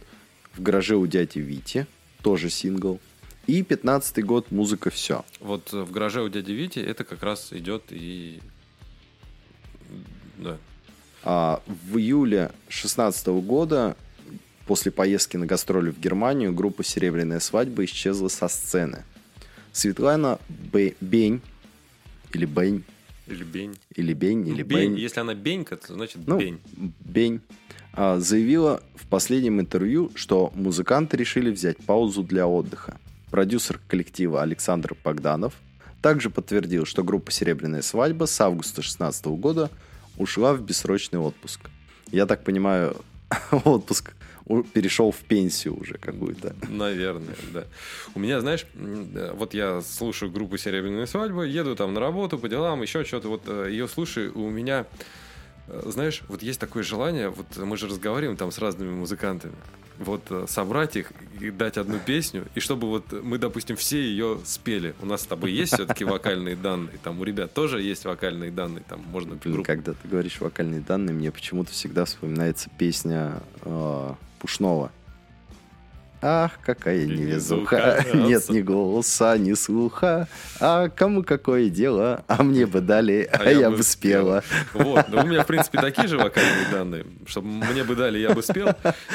«В 0.53 0.61
гараже 0.61 0.95
у 0.95 1.05
дяди 1.07 1.39
Вити», 1.39 1.87
тоже 2.21 2.49
сингл. 2.51 2.99
И 3.47 3.63
пятнадцатый 3.63 4.23
год 4.23 4.51
«Музыка 4.51 4.89
все». 4.91 5.25
Вот 5.39 5.73
э, 5.73 5.81
в 5.81 5.91
гараже 5.91 6.21
у 6.21 6.29
дяди 6.29 6.51
Вити 6.51 6.79
это 6.79 7.03
как 7.03 7.23
раз 7.23 7.51
идет 7.51 7.83
и... 7.89 8.39
Да. 10.37 10.57
А 11.23 11.61
в 11.65 11.97
июле 11.97 12.51
16 12.69 13.27
года, 13.27 13.97
после 14.67 14.91
поездки 14.91 15.35
на 15.35 15.45
гастроли 15.47 15.89
в 15.89 15.99
Германию, 15.99 16.53
группа 16.53 16.83
«Серебряная 16.83 17.39
свадьба» 17.39 17.83
исчезла 17.85 18.27
со 18.27 18.47
сцены. 18.47 19.03
Светлана 19.77 20.39
Бе- 20.49 20.95
Бень, 21.01 21.39
или 22.33 22.45
Бень, 22.45 22.83
Или 23.27 23.43
Бень. 23.43 23.77
или 23.95 24.13
Бень, 24.13 24.47
или 24.47 24.63
Бень. 24.63 24.93
Бень, 24.93 24.99
Если 24.99 25.19
она 25.19 25.35
Бенька, 25.35 25.77
то 25.77 25.93
значит 25.93 26.17
ну, 26.25 26.39
Бень. 26.39 26.59
Бень, 26.99 27.41
а, 27.93 28.19
заявила 28.19 28.81
в 28.95 29.05
последнем 29.05 29.59
интервью, 29.59 30.11
что 30.15 30.51
музыканты 30.55 31.15
решили 31.15 31.51
взять 31.51 31.77
паузу 31.77 32.23
для 32.23 32.47
отдыха. 32.47 32.97
Продюсер 33.29 33.79
коллектива 33.87 34.41
Александр 34.41 34.95
Богданов 35.03 35.53
также 36.01 36.31
подтвердил, 36.31 36.85
что 36.85 37.03
группа 37.03 37.31
«Серебряная 37.31 37.83
свадьба» 37.83 38.25
с 38.25 38.41
августа 38.41 38.75
2016 38.81 39.25
года 39.37 39.69
ушла 40.17 40.53
в 40.55 40.61
бессрочный 40.63 41.19
отпуск. 41.19 41.59
Я 42.11 42.25
так 42.25 42.43
понимаю, 42.43 42.95
отпуск 43.51 44.13
перешел 44.73 45.11
в 45.11 45.17
пенсию 45.17 45.79
уже 45.79 45.95
какую-то. 45.97 46.55
Наверное, 46.69 47.35
да. 47.53 47.65
У 48.15 48.19
меня, 48.19 48.39
знаешь, 48.39 48.65
вот 48.75 49.53
я 49.53 49.81
слушаю 49.81 50.31
группу 50.31 50.57
«Серебряная 50.57 51.05
свадьба», 51.05 51.43
еду 51.43 51.75
там 51.75 51.93
на 51.93 51.99
работу, 51.99 52.37
по 52.37 52.47
делам, 52.47 52.81
еще 52.81 53.03
что-то, 53.03 53.27
вот 53.29 53.43
э, 53.47 53.67
ее 53.69 53.87
слушаю, 53.87 54.37
у 54.37 54.49
меня, 54.49 54.85
э, 55.67 55.81
знаешь, 55.85 56.21
вот 56.27 56.41
есть 56.43 56.59
такое 56.59 56.83
желание, 56.83 57.29
вот 57.29 57.57
мы 57.57 57.77
же 57.77 57.87
разговариваем 57.87 58.37
там 58.37 58.51
с 58.51 58.59
разными 58.59 58.91
музыкантами, 58.91 59.55
вот 59.99 60.23
э, 60.29 60.45
собрать 60.47 60.95
их 60.95 61.11
и 61.39 61.51
дать 61.51 61.77
одну 61.77 61.99
песню, 61.99 62.45
и 62.55 62.59
чтобы 62.59 62.87
вот 62.87 63.11
мы, 63.11 63.37
допустим, 63.37 63.75
все 63.75 63.99
ее 63.99 64.39
спели. 64.45 64.95
У 65.01 65.05
нас 65.05 65.21
с 65.21 65.25
тобой 65.25 65.51
есть 65.51 65.73
все-таки 65.73 66.03
вокальные 66.03 66.55
данные, 66.55 66.97
там 67.03 67.19
у 67.19 67.23
ребят 67.23 67.53
тоже 67.53 67.81
есть 67.81 68.05
вокальные 68.05 68.51
данные, 68.51 68.83
там 68.87 69.01
можно 69.11 69.35
Блин, 69.35 69.63
когда 69.63 69.93
ты 69.93 70.07
говоришь 70.07 70.39
вокальные 70.39 70.81
данные, 70.81 71.13
мне 71.13 71.31
почему-то 71.31 71.71
всегда 71.71 72.05
вспоминается 72.05 72.69
песня 72.77 73.41
э, 73.61 74.13
Пушного. 74.39 74.91
Ах, 76.21 76.59
какая 76.63 77.05
невезуха. 77.05 78.03
Нет 78.13 78.49
ни 78.49 78.61
голоса, 78.61 79.37
ни 79.37 79.53
слуха. 79.53 80.27
А 80.59 80.89
кому 80.89 81.23
какое 81.23 81.69
дело? 81.69 82.23
А 82.27 82.41
мне 82.41 82.65
бы 82.65 82.81
дали, 82.81 83.29
а, 83.31 83.49
я, 83.51 83.69
бы 83.69 83.83
спела. 83.83 84.43
Вот, 84.73 85.05
да 85.09 85.23
у 85.23 85.27
меня, 85.27 85.43
в 85.43 85.47
принципе, 85.47 85.79
такие 85.79 86.07
же 86.07 86.17
вокальные 86.17 86.71
данные, 86.71 87.05
чтобы 87.27 87.47
мне 87.47 87.83
бы 87.83 87.95
дали, 87.95 88.17
я 88.17 88.31
бы 88.31 88.41
спел. 88.41 88.69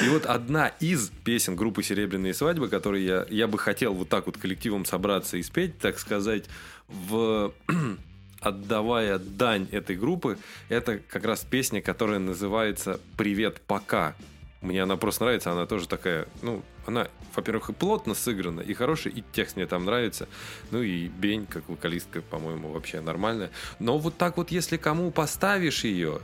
И 0.05 0.09
вот 0.11 0.27
одна 0.27 0.69
из 0.81 1.11
песен 1.25 1.57
группы 1.57 1.83
«Серебряные 1.83 2.35
свадьбы», 2.35 2.69
которую 2.69 3.03
я, 3.03 3.27
я 3.29 3.49
бы 3.49 3.59
хотел 3.59 3.95
вот 3.95 4.09
так 4.09 4.27
вот 4.27 4.37
коллективом 4.37 4.85
собраться 4.85 5.37
и 5.37 5.43
спеть, 5.43 5.79
так 5.79 5.99
сказать, 5.99 6.45
в 6.89 7.53
отдавая 8.41 9.19
дань 9.19 9.67
этой 9.73 9.97
группы, 9.97 10.39
это 10.69 10.99
как 10.99 11.25
раз 11.25 11.41
песня, 11.41 11.83
которая 11.83 12.21
называется 12.21 13.01
«Привет, 13.17 13.61
пока». 13.67 14.15
Мне 14.61 14.85
она 14.85 14.97
просто 14.97 15.25
нравится, 15.25 15.51
она 15.51 15.67
тоже 15.67 15.89
такая, 15.89 16.27
ну, 16.43 16.63
она, 16.87 17.09
во-первых, 17.35 17.71
и 17.71 17.73
плотно 17.73 18.15
сыграна, 18.15 18.61
и 18.61 18.75
хороший, 18.75 19.13
и 19.13 19.25
текст 19.33 19.57
мне 19.57 19.67
там 19.67 19.85
нравится. 19.85 20.29
Ну 20.71 20.83
и 20.83 21.09
Бень, 21.09 21.47
как 21.47 21.69
вокалистка, 21.69 22.23
по-моему, 22.23 22.71
вообще 22.71 23.01
нормальная. 23.01 23.51
Но 23.79 23.99
вот 23.99 24.17
так 24.17 24.37
вот, 24.37 24.51
если 24.51 24.77
кому 24.77 25.11
поставишь 25.11 25.85
ее, 25.85 26.21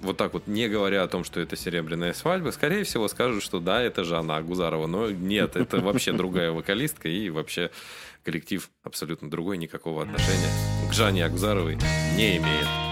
вот 0.00 0.16
так 0.16 0.32
вот, 0.32 0.46
не 0.46 0.68
говоря 0.68 1.02
о 1.02 1.08
том, 1.08 1.24
что 1.24 1.40
это 1.40 1.56
серебряная 1.56 2.12
свадьба, 2.12 2.50
скорее 2.50 2.84
всего 2.84 3.08
скажут, 3.08 3.42
что 3.42 3.60
да, 3.60 3.82
это 3.82 4.04
Жанна 4.04 4.36
Агузарова. 4.36 4.86
Но 4.86 5.10
нет, 5.10 5.56
это 5.56 5.80
вообще 5.80 6.12
другая 6.12 6.52
вокалистка 6.52 7.08
и 7.08 7.30
вообще 7.30 7.70
коллектив 8.24 8.68
абсолютно 8.82 9.30
другой, 9.30 9.58
никакого 9.58 10.02
отношения 10.02 10.50
к 10.88 10.92
Жанне 10.92 11.24
Агузаровой 11.24 11.76
не 12.16 12.36
имеет. 12.36 12.87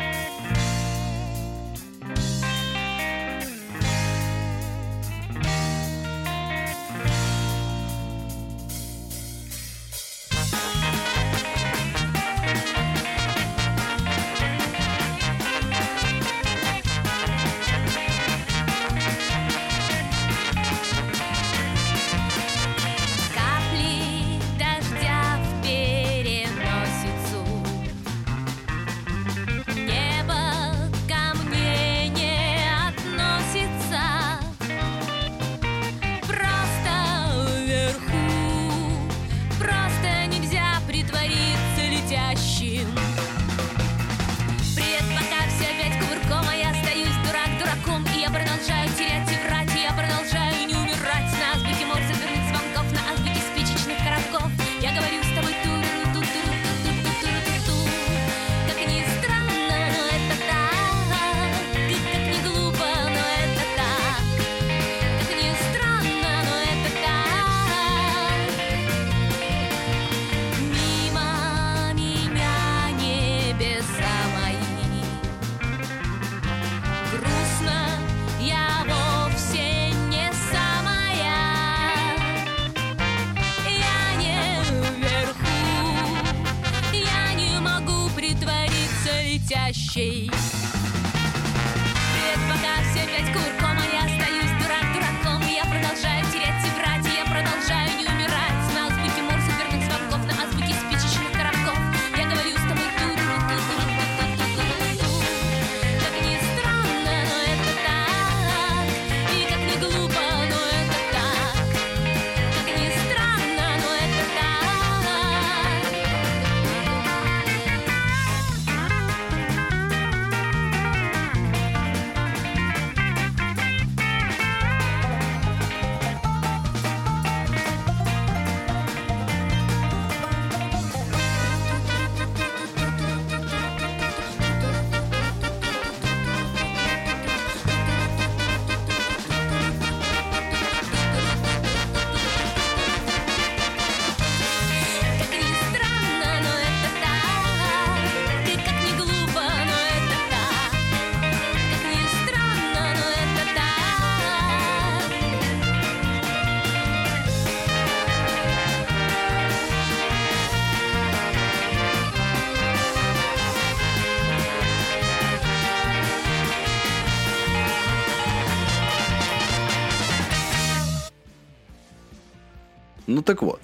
Ну 173.07 173.23
так 173.23 173.43
вот. 173.43 173.61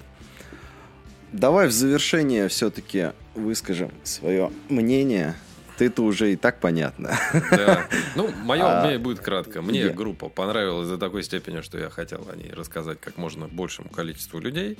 Давай 1.31 1.67
в 1.67 1.71
завершение 1.71 2.47
все-таки 2.47 3.11
выскажем 3.35 3.91
свое 4.03 4.51
мнение. 4.69 5.35
Ты-то 5.77 6.03
уже 6.03 6.33
и 6.33 6.35
так 6.35 6.59
понятно. 6.59 7.17
Да. 7.51 7.87
Ну, 8.15 8.31
мое 8.43 8.63
А, 8.63 8.81
мнение 8.81 8.99
будет 8.99 9.19
кратко. 9.19 9.61
Мне 9.61 9.79
я- 9.81 9.89
группа 9.89 10.29
понравилась 10.29 10.87
до 10.87 10.97
такой 10.97 11.23
степени, 11.23 11.61
что 11.61 11.77
я 11.79 11.89
хотел 11.89 12.27
о 12.31 12.35
ней 12.35 12.51
рассказать 12.51 12.99
как 13.01 13.17
можно 13.17 13.47
большему 13.47 13.89
количеству 13.89 14.39
людей. 14.39 14.77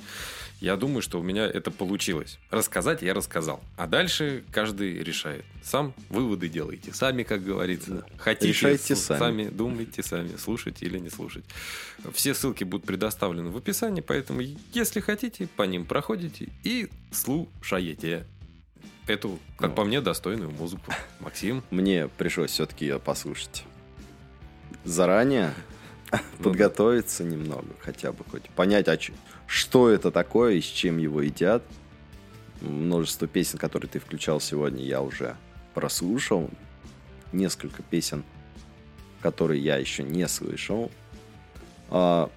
Я 0.60 0.76
думаю, 0.76 1.02
что 1.02 1.18
у 1.18 1.22
меня 1.22 1.44
это 1.46 1.70
получилось. 1.70 2.38
Рассказать 2.50 3.02
я 3.02 3.12
рассказал. 3.12 3.60
А 3.76 3.86
дальше 3.86 4.44
каждый 4.52 5.02
решает. 5.02 5.44
Сам 5.62 5.94
выводы 6.10 6.48
делайте. 6.48 6.92
Сами, 6.94 7.22
как 7.24 7.42
говорится. 7.42 8.04
Хотите, 8.16 8.48
Решайте 8.48 8.94
с- 8.94 9.04
сами. 9.04 9.48
думайте 9.48 10.02
сами, 10.02 10.36
слушать 10.36 10.82
или 10.82 10.98
не 10.98 11.10
слушать. 11.10 11.44
Все 12.12 12.34
ссылки 12.34 12.64
будут 12.64 12.86
предоставлены 12.86 13.50
в 13.50 13.56
описании, 13.56 14.00
поэтому, 14.00 14.42
если 14.72 15.00
хотите, 15.00 15.48
по 15.56 15.64
ним 15.64 15.84
проходите 15.86 16.48
и 16.62 16.88
слушаете 17.10 18.26
эту, 19.06 19.38
как 19.58 19.70
Ну. 19.70 19.76
по 19.76 19.84
мне, 19.84 20.00
достойную 20.00 20.50
музыку. 20.50 20.92
Максим, 21.20 21.62
Мне 21.70 22.08
пришлось 22.08 22.50
все-таки 22.50 22.86
ее 22.86 22.98
послушать. 22.98 23.64
Заранее 24.84 25.54
Ну 26.10 26.44
подготовиться 26.44 27.24
немного, 27.24 27.68
хотя 27.80 28.12
бы 28.12 28.24
хоть 28.24 28.48
понять, 28.50 28.88
а 28.88 28.98
что 29.46 29.88
это 29.88 30.10
такое 30.10 30.54
и 30.54 30.60
с 30.60 30.64
чем 30.64 30.98
его 30.98 31.22
едят. 31.22 31.62
Множество 32.60 33.26
песен, 33.28 33.58
которые 33.58 33.88
ты 33.90 33.98
включал 33.98 34.40
сегодня, 34.40 34.84
я 34.84 35.02
уже 35.02 35.36
прослушал. 35.74 36.48
Несколько 37.32 37.82
песен, 37.82 38.24
которые 39.20 39.60
я 39.60 39.76
еще 39.76 40.02
не 40.04 40.26
слышал. 40.28 40.90
А, 41.90 42.30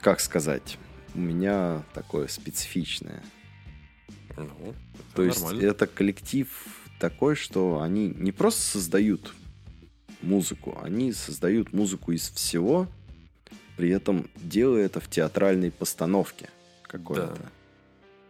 как 0.00 0.20
сказать, 0.20 0.78
у 1.14 1.18
меня 1.18 1.82
такое 1.92 2.28
специфичное 2.28 3.22
ну, 4.44 4.74
то 5.14 5.22
есть 5.22 5.42
нормально. 5.42 5.66
это 5.66 5.86
коллектив 5.86 6.48
такой, 6.98 7.34
что 7.34 7.80
они 7.80 8.08
не 8.08 8.32
просто 8.32 8.62
создают 8.62 9.34
музыку, 10.22 10.78
они 10.82 11.12
создают 11.12 11.72
музыку 11.72 12.12
из 12.12 12.30
всего, 12.30 12.86
при 13.76 13.90
этом 13.90 14.30
делая 14.36 14.84
это 14.84 15.00
в 15.00 15.08
театральной 15.08 15.70
постановке 15.70 16.50
какой-то. 16.82 17.34
Да. 17.38 17.48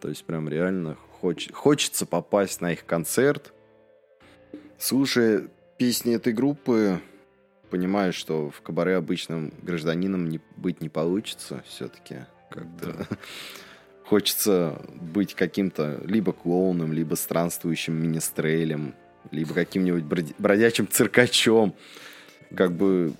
То 0.00 0.08
есть 0.08 0.24
прям 0.24 0.48
реально 0.48 0.96
хоч- 1.20 1.52
хочется 1.52 2.06
попасть 2.06 2.60
на 2.60 2.72
их 2.72 2.86
концерт. 2.86 3.52
Слушая 4.78 5.48
песни 5.76 6.14
этой 6.14 6.32
группы, 6.32 7.00
понимаешь, 7.70 8.14
что 8.14 8.50
в 8.50 8.60
кабаре 8.62 8.96
обычным 8.96 9.52
гражданином 9.62 10.28
не, 10.28 10.40
быть 10.56 10.80
не 10.80 10.88
получится 10.88 11.62
все-таки. 11.66 12.26
Как-то 12.50 13.06
хочется 14.10 14.82
быть 15.00 15.34
каким-то 15.34 16.00
либо 16.04 16.32
клоуном, 16.32 16.92
либо 16.92 17.14
странствующим 17.14 17.94
министрелем, 17.94 18.96
либо 19.30 19.54
каким-нибудь 19.54 20.02
бродячим 20.36 20.88
циркачом. 20.88 21.76
Как 22.56 22.72
бы... 22.72 23.12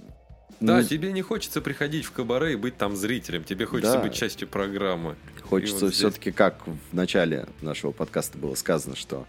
Да, 0.59 0.79
ну, 0.79 0.83
тебе 0.83 1.13
не 1.13 1.23
хочется 1.23 1.61
приходить 1.61 2.05
в 2.05 2.11
кабаре 2.11 2.55
и 2.55 2.57
быть 2.57 2.77
там 2.77 2.97
зрителем. 2.97 3.45
Тебе 3.45 3.67
хочется 3.67 3.99
Да. 3.99 4.03
быть 4.03 4.15
частью 4.15 4.49
программы. 4.49 5.15
Хочется 5.45 5.85
вот 5.85 5.95
здесь- 5.95 5.99
все-таки, 5.99 6.33
как 6.33 6.67
в 6.67 6.77
начале 6.93 7.47
нашего 7.63 7.93
подкаста 7.93 8.37
было 8.37 8.57
сказано, 8.57 8.97
что 8.97 9.29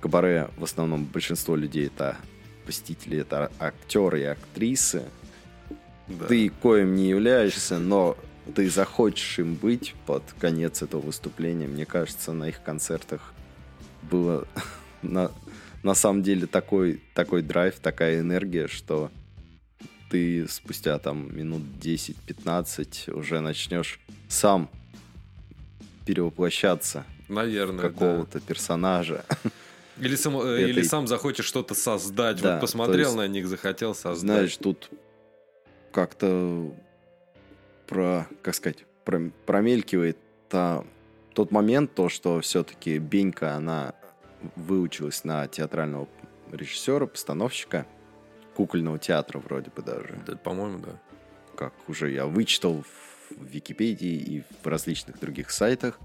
кабаре 0.00 0.48
в 0.56 0.64
основном 0.64 1.04
большинство 1.04 1.54
людей 1.54 1.88
это 1.88 2.16
посетители 2.64 3.18
это 3.18 3.52
актеры 3.58 4.20
и 4.22 4.24
актрисы. 4.24 5.02
Да. 6.08 6.24
Ты 6.28 6.48
коим 6.48 6.94
не 6.94 7.10
являешься, 7.10 7.78
но 7.78 8.16
ты 8.50 8.68
захочешь 8.68 9.38
им 9.38 9.54
быть 9.54 9.94
под 10.06 10.22
конец 10.38 10.82
этого 10.82 11.00
выступления. 11.00 11.66
Мне 11.66 11.86
кажется, 11.86 12.32
на 12.32 12.48
их 12.48 12.62
концертах 12.62 13.32
было 14.02 14.46
на, 15.02 15.30
на 15.82 15.94
самом 15.94 16.22
деле 16.22 16.46
такой, 16.46 17.02
такой 17.14 17.42
драйв, 17.42 17.78
такая 17.80 18.20
энергия, 18.20 18.66
что 18.68 19.10
ты 20.10 20.46
спустя 20.48 20.98
там 20.98 21.34
минут 21.36 21.62
10-15 21.80 23.12
уже 23.12 23.40
начнешь 23.40 24.00
сам 24.28 24.68
перевоплощаться 26.04 27.04
Наверное, 27.28 27.80
какого-то 27.80 28.40
персонажа. 28.40 29.24
да. 29.28 29.36
Или, 30.00 30.16
сам, 30.16 30.40
э, 30.40 30.40
этой- 30.40 30.70
или 30.70 30.82
сам 30.82 31.06
захочешь 31.06 31.44
что-то 31.44 31.74
создать. 31.74 32.40
Да, 32.40 32.54
вот 32.54 32.62
посмотрел 32.62 33.08
есть, 33.08 33.16
на 33.16 33.28
них, 33.28 33.46
захотел 33.46 33.94
создать. 33.94 34.20
Знаешь, 34.20 34.56
тут 34.56 34.88
как-то 35.92 36.72
про, 37.90 38.26
как 38.42 38.54
сказать, 38.54 38.86
про- 39.04 39.30
промелькивает 39.44 40.16
та- 40.48 40.84
тот 41.34 41.50
момент, 41.50 41.92
то, 41.94 42.08
что 42.08 42.40
все-таки 42.40 42.98
Бенька, 42.98 43.54
она 43.56 43.94
выучилась 44.56 45.24
на 45.24 45.46
театрального 45.48 46.08
режиссера, 46.52 47.06
постановщика, 47.06 47.86
кукольного 48.54 48.98
театра 48.98 49.38
вроде 49.40 49.70
бы 49.74 49.82
даже. 49.82 50.18
Да, 50.26 50.36
по-моему, 50.36 50.78
да. 50.78 51.00
как 51.56 51.74
уже 51.88 52.10
я 52.10 52.26
вычитал 52.26 52.82
в 52.82 53.44
Википедии 53.44 54.16
и 54.16 54.42
в 54.62 54.66
различных 54.66 55.18
других 55.18 55.50
сайтах. 55.50 55.98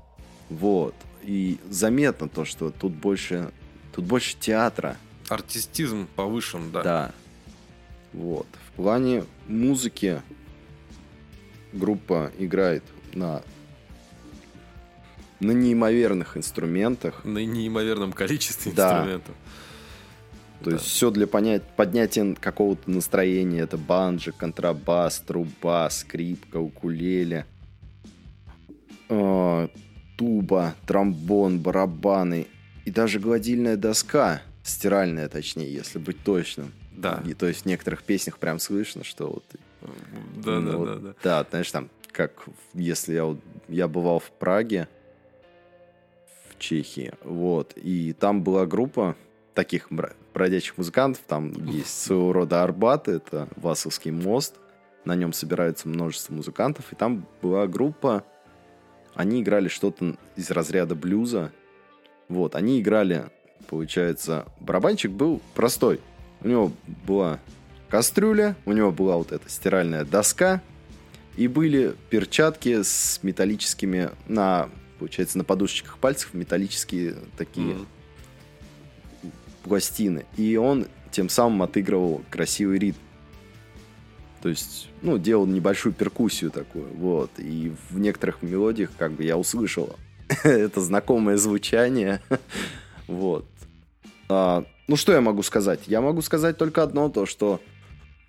Вот. 0.50 0.96
И 1.22 1.60
заметно 1.70 2.28
то, 2.28 2.46
что 2.46 2.72
тут 2.72 2.94
больше, 2.94 3.52
тут 3.94 4.06
больше 4.06 4.36
театра. 4.38 4.98
Артистизм 5.30 6.08
повышен, 6.16 6.72
да. 6.72 6.84
Да. 6.84 7.12
Вот. 8.14 8.48
В 8.68 8.72
плане 8.74 9.24
музыки 9.48 10.22
группа 11.76 12.32
играет 12.38 12.84
на 13.14 13.42
на 15.42 15.52
неимоверных 15.52 16.38
инструментах. 16.38 17.24
На 17.26 17.40
неимоверном 17.46 18.14
количестве 18.14 18.72
Да. 18.72 18.98
инструментов. 19.00 19.36
То 20.64 20.70
Да. 20.70 20.78
есть 20.78 20.86
все 20.86 21.12
для 21.12 21.28
понять, 21.28 21.62
поднятия 21.76 22.36
какого-то 22.40 22.90
настроения. 22.90 23.60
Это 23.60 23.78
банджо, 23.78 24.32
контрабас, 24.32 25.20
труба, 25.20 25.90
скрипка, 25.90 26.58
укулеле, 26.58 27.46
э, 29.10 29.68
туба, 30.18 30.76
тромбон, 30.88 31.60
барабаны 31.60 32.48
и 32.86 32.92
даже 32.92 33.20
гладильная 33.20 33.76
доска, 33.78 34.42
стиральная 34.64 35.28
точнее, 35.28 35.72
если 35.72 36.00
быть 36.00 36.24
точным. 36.24 36.72
Да. 36.96 37.22
И, 37.28 37.34
то 37.34 37.46
есть 37.46 37.64
в 37.64 37.66
некоторых 37.66 38.04
песнях 38.04 38.40
прям 38.40 38.60
слышно, 38.60 39.04
что 39.04 39.28
вот... 39.28 39.44
Да, 40.36 40.60
ну, 40.60 40.72
да, 40.72 40.78
вот, 40.78 40.86
да, 40.86 40.96
да. 40.96 41.16
Да, 41.24 41.48
знаешь, 41.50 41.72
там, 41.72 41.90
как 42.12 42.46
если 42.74 43.14
я, 43.14 43.38
я 43.68 43.88
бывал 43.88 44.20
в 44.20 44.32
Праге, 44.32 44.88
в 46.50 46.60
Чехии, 46.60 47.14
вот, 47.24 47.74
и 47.76 48.14
там 48.14 48.44
была 48.44 48.66
группа 48.66 49.16
таких 49.54 49.90
бродячих 50.34 50.78
музыкантов, 50.78 51.24
там 51.28 51.52
есть 51.66 52.02
своего 52.02 52.34
рода 52.34 52.64
Арбат, 52.64 53.08
это 53.08 53.48
Васовский 53.56 54.12
мост, 54.12 54.56
на 55.06 55.16
нем 55.16 55.34
собирается 55.34 55.88
множество 55.88 56.34
музыкантов, 56.34 56.92
и 56.92 56.96
там 56.96 57.26
была 57.42 57.68
группа, 57.68 58.24
они 59.14 59.42
играли 59.42 59.68
что-то 59.68 60.16
из 60.36 60.52
разряда 60.52 60.96
блюза, 60.96 61.52
вот, 62.28 62.56
они 62.56 62.82
играли, 62.82 63.30
получается, 63.68 64.46
барабанчик 64.60 65.12
был 65.12 65.42
простой, 65.54 66.02
у 66.42 66.48
него 66.48 66.72
была 67.08 67.40
кастрюля, 67.90 68.56
у 68.66 68.72
него 68.74 68.92
была 68.92 69.18
вот 69.18 69.32
эта 69.32 69.50
стиральная 69.50 70.06
доска, 70.06 70.62
и 71.38 71.48
были 71.48 71.96
перчатки 72.10 72.82
с 72.84 73.20
металлическими 73.24 74.12
на, 74.28 74.70
получается, 75.00 75.38
на 75.38 75.44
подушечках 75.44 75.98
пальцев 75.98 76.34
металлические 76.34 77.16
такие 77.38 77.76
Мгм. 77.76 77.88
пластины. 79.64 80.26
И 80.38 80.56
он 80.56 80.88
тем 81.12 81.30
самым 81.30 81.64
отыгрывал 81.64 82.22
красивый 82.30 82.80
ритм. 82.80 83.00
То 84.42 84.50
есть, 84.50 84.90
ну, 85.02 85.18
делал 85.18 85.46
небольшую 85.48 85.94
перкуссию 85.94 86.52
такую, 86.52 86.88
вот. 86.94 87.32
И 87.38 87.74
в 87.90 87.98
некоторых 88.00 88.42
мелодиях, 88.44 88.92
как 88.98 89.14
бы, 89.14 89.24
я 89.24 89.38
услышал 89.38 89.96
это 90.44 90.82
знакомое 90.82 91.38
звучание, 91.38 92.22
вот. 93.08 93.46
А, 94.30 94.64
ну, 94.88 94.96
что 94.96 95.14
я 95.14 95.22
могу 95.22 95.42
сказать? 95.42 95.82
Я 95.88 96.00
могу 96.02 96.22
сказать 96.22 96.58
только 96.58 96.84
одно, 96.84 97.10
то, 97.10 97.26
что 97.26 97.60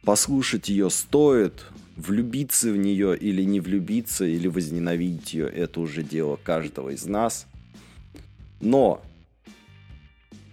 послушать 0.07 0.69
ее 0.69 0.89
стоит, 0.89 1.67
влюбиться 1.97 2.71
в 2.71 2.77
нее 2.77 3.19
или 3.19 3.43
не 3.43 3.59
влюбиться, 3.61 4.25
или 4.25 4.47
возненавидеть 4.47 5.35
ее, 5.35 5.49
это 5.49 5.81
уже 5.81 6.03
дело 6.05 6.39
каждого 6.43 6.91
из 6.91 7.05
нас. 7.07 7.47
Но 8.61 9.03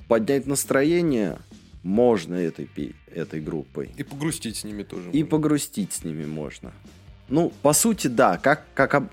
поднять 0.07 0.47
настроение 0.47 1.37
можно 1.83 2.33
этой, 2.33 2.67
этой 3.13 3.41
группой. 3.41 3.91
И 3.95 4.03
погрустить 4.03 4.57
с 4.57 4.63
ними 4.63 4.81
тоже. 4.81 5.11
И 5.11 5.17
можно. 5.19 5.29
погрустить 5.29 5.93
с 5.93 6.03
ними 6.03 6.25
можно. 6.25 6.73
Ну, 7.29 7.53
по 7.61 7.73
сути, 7.73 8.07
да, 8.07 8.37
как, 8.37 8.65
как 8.73 8.95
об- 8.95 9.11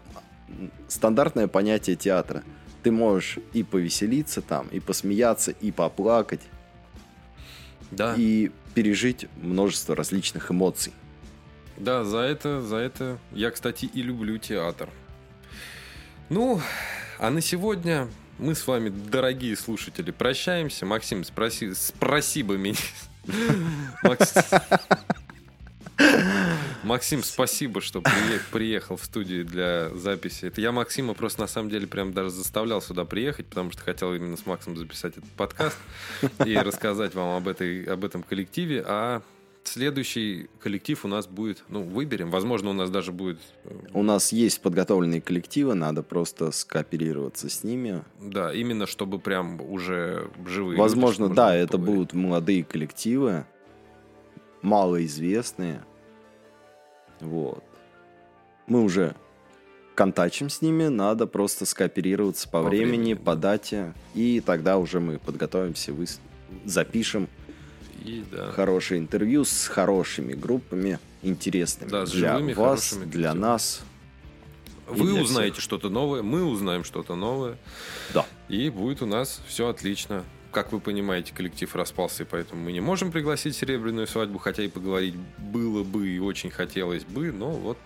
стандартное 0.89 1.49
понятие 1.49 1.97
театра. 1.97 2.43
Ты 2.83 2.91
можешь 2.91 3.39
и 3.53 3.63
повеселиться 3.63 4.41
там, 4.41 4.69
и 4.69 4.81
посмеяться, 4.81 5.51
и 5.51 5.71
поплакать, 5.71 6.41
Да. 7.91 8.15
и 8.17 8.51
пережить 8.75 9.27
множество 9.43 9.97
различных 9.97 10.51
эмоций. 10.51 10.93
Да, 11.77 12.05
за 12.05 12.19
это, 12.19 12.61
за 12.61 12.77
это 12.77 13.19
я, 13.33 13.51
кстати, 13.51 13.87
и 13.87 14.03
люблю 14.03 14.39
театр. 14.39 14.89
Ну, 16.29 16.61
а 17.19 17.31
на 17.31 17.41
сегодня 17.41 18.09
мы 18.39 18.55
с 18.55 18.67
вами, 18.67 18.91
дорогие 18.91 19.57
слушатели, 19.57 20.11
прощаемся. 20.11 20.87
Максим, 20.87 21.25
спроси, 21.25 21.75
спроси 21.75 22.43
бы 22.43 22.59
меня. 22.59 22.77
Макс- 26.83 26.85
Максим, 26.85 27.23
спасибо, 27.23 27.81
что 27.81 28.01
прие- 28.01 28.41
приехал 28.53 28.97
в 28.97 29.05
студию 29.05 29.45
для 29.45 29.91
записи. 29.95 30.47
Это 30.47 30.61
я 30.61 30.73
Максима 30.73 31.15
просто 31.15 31.41
на 31.43 31.47
самом 31.47 31.71
деле 31.71 31.87
прям 31.87 32.13
даже 32.13 32.31
заставлял 32.31 32.81
сюда 32.83 33.05
приехать, 33.05 33.47
потому 33.47 33.71
что 33.71 33.83
хотел 33.83 34.15
именно 34.15 34.37
с 34.37 34.47
Максом 34.47 34.77
записать 34.77 35.17
этот 35.19 35.31
подкаст 35.31 35.77
и 36.45 36.55
рассказать 36.57 37.15
вам 37.15 37.37
об, 37.37 37.49
этой, 37.49 37.85
об 37.85 38.05
этом 38.05 38.23
коллективе. 38.23 38.83
А 38.87 39.23
следующий 39.65 40.49
коллектив 40.61 41.05
у 41.05 41.09
нас 41.09 41.27
будет, 41.27 41.65
ну, 41.69 41.83
выберем. 41.83 42.31
Возможно, 42.31 42.71
у 42.71 42.73
нас 42.75 42.91
даже 42.91 43.13
будет, 43.13 43.39
э, 43.65 43.75
У 43.93 44.03
нас 44.03 44.33
есть 44.33 44.63
подготовленные 44.63 45.21
коллективы, 45.21 45.75
надо 45.75 46.03
просто 46.03 46.51
скооперироваться 46.51 47.49
с 47.51 47.63
ними. 47.63 48.03
да, 48.21 48.53
именно 48.55 48.87
чтобы 48.87 49.19
прям 49.19 49.61
уже 49.61 50.31
живые. 50.47 50.71
люди, 50.73 50.81
Возможно, 50.81 51.27
чтобы 51.27 51.35
да, 51.35 51.55
это 51.55 51.73
поговорить. 51.73 51.95
будут 51.95 52.13
молодые 52.15 52.65
коллективы, 52.65 53.45
малоизвестные. 54.63 55.85
Вот. 57.21 57.63
Мы 58.67 58.83
уже 58.83 59.15
контачим 59.95 60.49
с 60.49 60.63
ними, 60.63 60.87
надо 60.87 61.27
просто 61.27 61.67
скооперироваться 61.67 62.49
по, 62.49 62.63
По 62.63 62.69
времени, 62.69 62.89
времени, 62.89 63.15
по 63.15 63.35
да. 63.35 63.53
дате, 63.53 63.95
и 64.15 64.41
тогда 64.41 64.79
уже 64.79 65.01
мы 65.01 65.19
подготовимся, 65.19 65.93
выс- 65.93 66.19
запишем 66.65 67.29
И, 68.05 68.25
да. 68.31 68.51
хорошее 68.53 69.01
интервью 69.01 69.45
с 69.45 69.67
хорошими 69.67 70.33
группами, 70.33 70.99
интересными 71.23 71.91
Да, 71.91 72.07
с 72.07 72.13
для 72.13 72.37
живыми, 72.37 72.53
вас, 72.55 72.93
для 72.93 73.01
коллективами. 73.05 73.39
нас. 73.39 73.83
Вы 74.89 75.11
для 75.13 75.23
узнаете 75.23 75.53
всех. 75.55 75.65
что-то 75.65 75.91
новое, 75.91 76.23
мы 76.23 76.45
узнаем 76.45 76.83
что-то 76.85 77.15
новое. 77.15 77.57
Да. 78.15 78.25
И 78.49 78.71
будет 78.71 79.03
у 79.03 79.07
нас 79.07 79.41
все 79.47 79.69
отлично. 79.69 80.25
Как 80.53 80.73
вы 80.73 80.81
понимаете, 80.81 81.33
коллектив 81.35 81.75
распался, 81.77 82.25
и 82.25 82.27
поэтому 82.27 82.63
мы 82.63 82.73
не 82.73 82.81
можем 82.81 83.13
пригласить 83.13 83.57
серебряную 83.57 84.07
свадьбу, 84.07 84.39
хотя 84.39 84.65
и 84.65 84.69
поговорить 84.69 85.15
было 85.39 85.85
бы 85.85 86.09
и 86.09 86.19
очень 86.19 86.51
хотелось 86.51 87.05
бы, 87.05 87.31
но 87.31 87.51
вот 87.51 87.79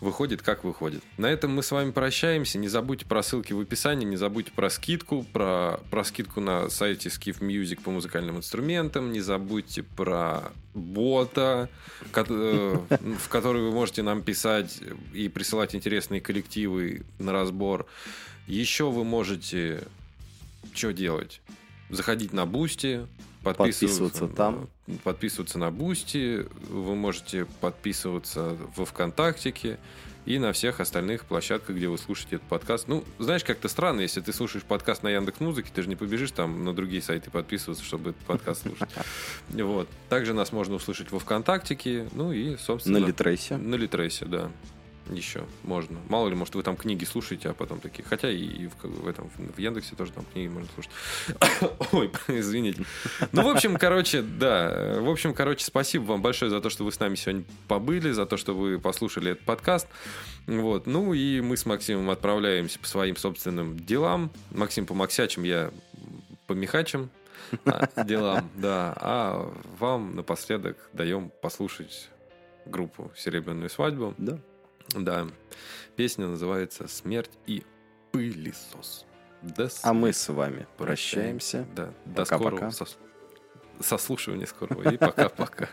выходит 0.00 0.42
как 0.42 0.64
выходит. 0.64 1.02
На 1.16 1.26
этом 1.26 1.54
мы 1.54 1.62
с 1.62 1.70
вами 1.70 1.92
прощаемся. 1.92 2.58
Не 2.58 2.68
забудьте 2.68 3.06
про 3.06 3.22
ссылки 3.22 3.52
в 3.52 3.60
описании, 3.60 4.04
не 4.04 4.16
забудьте 4.16 4.52
про 4.52 4.70
скидку, 4.70 5.24
про, 5.32 5.80
про 5.90 6.04
скидку 6.04 6.40
на 6.40 6.68
сайте 6.70 7.08
Skiff 7.08 7.40
Music 7.40 7.82
по 7.82 7.90
музыкальным 7.90 8.38
инструментам, 8.38 9.12
не 9.12 9.20
забудьте 9.20 9.82
про 9.82 10.52
бота, 10.74 11.68
э, 12.14 12.78
в 13.00 13.28
который 13.28 13.62
вы 13.62 13.70
можете 13.70 14.02
нам 14.02 14.22
писать 14.22 14.80
и 15.12 15.28
присылать 15.28 15.74
интересные 15.74 16.20
коллективы 16.20 17.02
на 17.18 17.32
разбор. 17.32 17.86
Еще 18.46 18.90
вы 18.90 19.04
можете 19.04 19.84
что 20.74 20.92
делать? 20.92 21.40
Заходить 21.90 22.32
на 22.32 22.46
Бусти, 22.46 23.06
подписываться, 23.42 24.02
Подписываться 24.02 24.28
там. 24.28 24.68
подписываться 25.04 25.58
на 25.58 25.70
Бусти, 25.70 26.46
вы 26.68 26.94
можете 26.94 27.46
подписываться 27.60 28.56
во 28.76 28.84
ВКонтактике 28.84 29.78
и 30.26 30.38
на 30.38 30.52
всех 30.52 30.80
остальных 30.80 31.24
площадках, 31.24 31.74
где 31.76 31.88
вы 31.88 31.96
слушаете 31.96 32.36
этот 32.36 32.48
подкаст. 32.48 32.86
Ну, 32.88 33.04
знаешь, 33.18 33.44
как-то 33.44 33.68
странно, 33.68 34.02
если 34.02 34.20
ты 34.20 34.34
слушаешь 34.34 34.64
подкаст 34.64 35.02
на 35.02 35.08
Яндекс 35.08 35.40
Музыке, 35.40 35.70
ты 35.74 35.82
же 35.82 35.88
не 35.88 35.96
побежишь 35.96 36.32
там 36.32 36.64
на 36.64 36.74
другие 36.74 37.00
сайты 37.00 37.30
подписываться, 37.30 37.82
чтобы 37.82 38.10
этот 38.10 38.22
подкаст 38.26 38.62
слушать. 38.62 38.90
Вот. 39.50 39.88
Также 40.10 40.34
нас 40.34 40.52
можно 40.52 40.74
услышать 40.74 41.10
во 41.10 41.18
ВКонтактике, 41.18 42.08
ну 42.12 42.32
и, 42.32 42.56
собственно... 42.58 43.00
На 43.00 43.06
Литресе. 43.06 43.56
На 43.56 43.76
Литресе, 43.76 44.26
да. 44.26 44.50
Еще 45.10 45.44
можно. 45.64 45.98
Мало 46.08 46.28
ли, 46.28 46.34
может, 46.34 46.54
вы 46.54 46.62
там 46.62 46.76
книги 46.76 47.04
слушаете, 47.04 47.50
а 47.50 47.54
потом 47.54 47.80
такие. 47.80 48.04
Хотя 48.04 48.30
и 48.30 48.66
в, 48.66 48.84
в 48.84 49.08
этом 49.08 49.30
в 49.30 49.58
Яндексе 49.58 49.96
тоже 49.96 50.12
там 50.12 50.24
книги 50.32 50.48
можно 50.48 50.68
слушать. 50.74 50.90
Ой, 51.92 52.10
извините. 52.28 52.84
Ну, 53.32 53.42
в 53.42 53.48
общем, 53.48 53.76
короче, 53.76 54.22
да. 54.22 55.00
В 55.00 55.08
общем, 55.08 55.34
короче, 55.34 55.64
спасибо 55.64 56.04
вам 56.04 56.22
большое 56.22 56.50
за 56.50 56.60
то, 56.60 56.70
что 56.70 56.84
вы 56.84 56.92
с 56.92 57.00
нами 57.00 57.14
сегодня 57.14 57.44
побыли, 57.68 58.10
за 58.10 58.26
то, 58.26 58.36
что 58.36 58.54
вы 58.54 58.78
послушали 58.78 59.32
этот 59.32 59.44
подкаст. 59.44 59.86
Вот. 60.46 60.86
Ну 60.86 61.14
и 61.14 61.40
мы 61.40 61.56
с 61.56 61.66
Максимом 61.66 62.10
отправляемся 62.10 62.78
по 62.78 62.86
своим 62.86 63.16
собственным 63.16 63.78
делам. 63.78 64.30
Максим 64.50 64.86
по 64.86 64.94
Максячим, 64.94 65.42
я 65.42 65.70
по 66.46 66.52
Михачам 66.52 67.10
а, 67.64 68.04
делам, 68.04 68.48
да. 68.56 68.94
А 68.96 69.52
вам 69.78 70.16
напоследок 70.16 70.76
даем 70.92 71.30
послушать 71.42 72.08
группу 72.66 73.10
«Серебряную 73.16 73.70
свадьбу». 73.70 74.14
Да. 74.18 74.38
Да. 74.94 75.28
Песня 75.96 76.26
называется 76.26 76.88
«Смерть 76.88 77.30
и 77.46 77.64
пылесос». 78.12 79.04
До 79.42 79.68
А 79.82 79.92
мы 79.92 80.12
с 80.12 80.28
вами 80.28 80.66
прощаемся. 80.76 81.66
Да. 81.76 81.92
До 82.04 82.24
Пока-пока. 82.24 82.36
скорого 82.36 82.66
сос- 82.70 82.96
сослушивания 83.80 84.46
скорого. 84.46 84.90
И 84.90 84.96
пока-пока. 84.96 85.68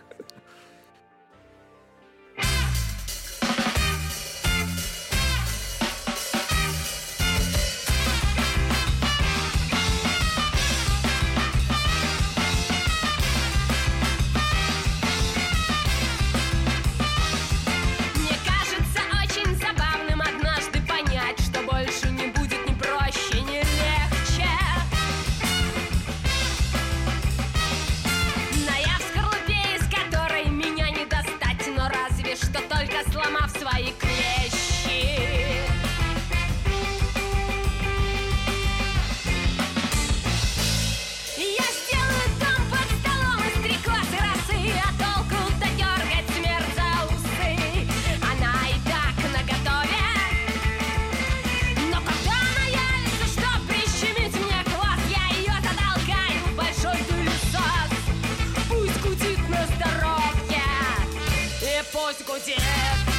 И 62.11 62.23
пусть 62.23 63.14